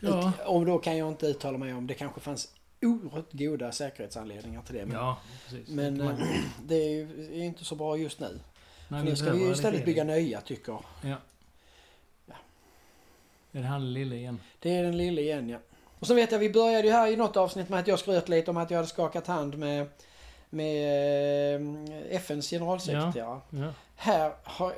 Ja. 0.00 0.32
Och 0.46 0.66
då 0.66 0.78
kan 0.78 0.96
jag 0.96 1.08
inte 1.08 1.26
uttala 1.26 1.58
mig 1.58 1.74
om 1.74 1.86
det 1.86 1.94
kanske 1.94 2.20
fanns 2.20 2.54
oerhört 2.82 3.32
goda 3.32 3.72
säkerhetsanledningar 3.72 4.62
till 4.62 4.74
det. 4.74 4.86
Men, 4.86 4.96
Ja, 4.96 5.18
precis. 5.44 5.68
men 5.68 5.98
Man- 6.04 6.18
eh, 6.22 6.40
det 6.64 6.74
är 6.74 6.90
ju 6.90 7.24
är 7.40 7.44
inte 7.44 7.64
så 7.64 7.74
bra 7.74 7.96
just 7.96 8.20
nu. 8.20 8.40
Nej, 8.88 9.04
nu 9.04 9.16
ska 9.16 9.32
vi 9.32 9.44
ju 9.44 9.52
istället 9.52 9.84
bygga 9.84 10.04
nya 10.04 10.40
tycker 10.40 10.72
Ja. 11.02 11.16
Ja. 12.26 12.34
Är 13.52 13.60
det 13.62 13.66
han 13.66 13.92
lille 13.92 14.16
igen? 14.16 14.40
Det 14.58 14.76
är 14.76 14.82
den 14.82 14.96
lille 14.96 15.20
igen 15.20 15.48
ja. 15.48 15.58
Och 15.98 16.06
så 16.06 16.14
vet 16.14 16.32
jag, 16.32 16.38
vi 16.38 16.50
började 16.50 16.88
ju 16.88 16.92
här 16.92 17.08
i 17.12 17.16
något 17.16 17.36
avsnitt 17.36 17.68
med 17.68 17.80
att 17.80 17.86
jag 17.86 17.98
skröt 17.98 18.28
lite 18.28 18.50
om 18.50 18.56
att 18.56 18.70
jag 18.70 18.78
hade 18.78 18.88
skakat 18.88 19.26
hand 19.26 19.58
med, 19.58 19.86
med 20.54 21.54
eh, 21.54 22.16
FNs 22.16 22.50
generalsekreterare. 22.50 23.40
Ja. 23.50 23.72
Här, 23.96 24.32
har, 24.42 24.74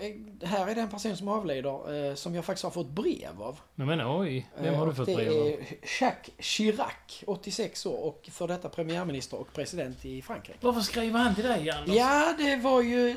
här 0.46 0.68
är 0.68 0.74
det 0.74 0.80
en 0.80 0.88
person 0.88 1.16
som 1.16 1.28
avlider 1.28 2.08
eh, 2.08 2.14
som 2.14 2.34
jag 2.34 2.44
faktiskt 2.44 2.64
har 2.64 2.70
fått 2.70 2.88
brev 2.90 3.42
av. 3.42 3.60
Nej 3.74 3.86
men 3.86 4.00
oj, 4.20 4.48
vem 4.56 4.74
Eh, 4.74 4.78
har 4.78 4.86
du 4.86 4.94
fått 4.94 5.06
det 5.06 5.14
brev 5.14 5.32
av? 5.32 5.36
är 5.46 5.56
Jacques 6.00 6.34
Chirac, 6.38 7.22
86 7.26 7.86
år 7.86 7.98
och 7.98 8.28
för 8.32 8.48
detta 8.48 8.68
premiärminister 8.68 9.40
och 9.40 9.52
president 9.52 10.04
i 10.04 10.22
Frankrike. 10.22 10.58
Varför 10.60 10.80
skriver 10.80 11.18
han 11.18 11.34
till 11.34 11.44
dig 11.44 11.70
Anders? 11.70 11.96
Ja, 11.96 12.34
det 12.38 12.56
var 12.56 12.82
ju... 12.82 13.16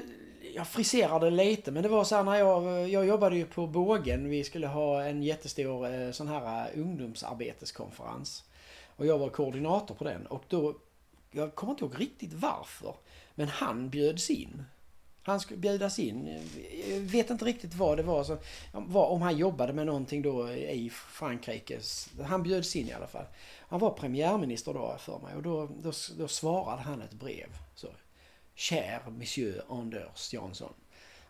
Jag 0.55 0.67
friserade 0.67 1.29
lite, 1.29 1.71
men 1.71 1.83
det 1.83 1.89
var 1.89 2.03
så 2.03 2.15
här 2.15 2.23
när 2.23 2.35
jag... 2.35 2.89
Jag 2.89 3.05
jobbade 3.05 3.35
ju 3.35 3.45
på 3.45 3.67
Bågen. 3.67 4.29
Vi 4.29 4.43
skulle 4.43 4.67
ha 4.67 5.03
en 5.03 5.23
jättestor 5.23 5.93
eh, 5.93 6.11
sån 6.11 6.27
här 6.27 6.67
eh, 6.73 6.79
ungdomsarbeteskonferens. 6.81 8.43
Och 8.95 9.05
jag 9.05 9.17
var 9.17 9.29
koordinator 9.29 9.95
på 9.95 10.03
den. 10.03 10.25
Och 10.25 10.43
då... 10.47 10.73
Jag 11.31 11.55
kommer 11.55 11.73
inte 11.73 11.83
ihåg 11.83 12.01
riktigt 12.01 12.33
varför. 12.33 12.95
Men 13.35 13.47
han 13.47 13.89
bjöds 13.89 14.29
in. 14.29 14.63
Han 15.23 15.39
skulle 15.39 15.59
bjudas 15.59 15.99
in. 15.99 16.43
Jag 16.89 16.99
vet 16.99 17.29
inte 17.29 17.45
riktigt 17.45 17.73
vad 17.73 17.97
det 17.97 18.03
var. 18.03 18.23
Så, 18.23 18.37
om 18.93 19.21
han 19.21 19.37
jobbade 19.37 19.73
med 19.73 19.85
någonting 19.85 20.21
då 20.21 20.51
i 20.51 20.89
Frankrike. 20.89 21.79
Han 22.21 22.43
bjöds 22.43 22.75
in 22.75 22.87
i 22.87 22.93
alla 22.93 23.07
fall. 23.07 23.25
Han 23.59 23.79
var 23.79 23.89
premiärminister 23.91 24.73
då 24.73 24.95
för 24.99 25.19
mig 25.19 25.35
och 25.35 25.43
då, 25.43 25.69
då, 25.83 25.91
då 26.17 26.27
svarade 26.27 26.81
han 26.81 27.01
ett 27.01 27.13
brev. 27.13 27.47
Så, 27.75 27.87
Cher 28.55 29.09
Monsieur 29.09 29.61
Anders 29.69 30.33
Jansson. 30.33 30.73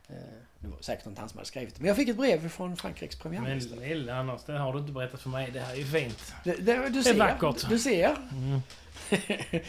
Eh, 0.10 0.16
Det 0.60 0.68
var 0.68 0.78
säkert 0.82 1.06
inte 1.06 1.22
han 1.22 1.30
som 1.30 1.38
hade 1.38 1.48
skrivit 1.48 1.76
det. 1.76 1.82
Men 1.82 1.88
jag 1.88 1.98
fick 1.98 2.10
ett 2.10 2.18
brev 2.18 2.50
från 2.50 2.78
Frankrikes 2.78 3.24
Men 3.24 3.32
premiärminister. 3.32 3.76
lille 3.78 4.14
Anders, 4.16 4.42
det 4.46 4.58
har 4.58 4.74
du 4.74 4.80
inte 4.80 4.92
berättat 4.92 5.22
för 5.22 5.30
mig. 5.30 5.50
Det 5.54 5.60
här 5.60 5.74
är 5.74 5.78
ju 5.78 5.86
fint. 5.86 6.34
Det, 6.44 6.52
det, 6.54 6.90
du 6.90 7.00
är 7.00 7.04
ser, 7.04 7.14
vackert. 7.14 7.70
Du 7.70 7.80
ser. 7.80 8.16
Mm. 8.32 8.62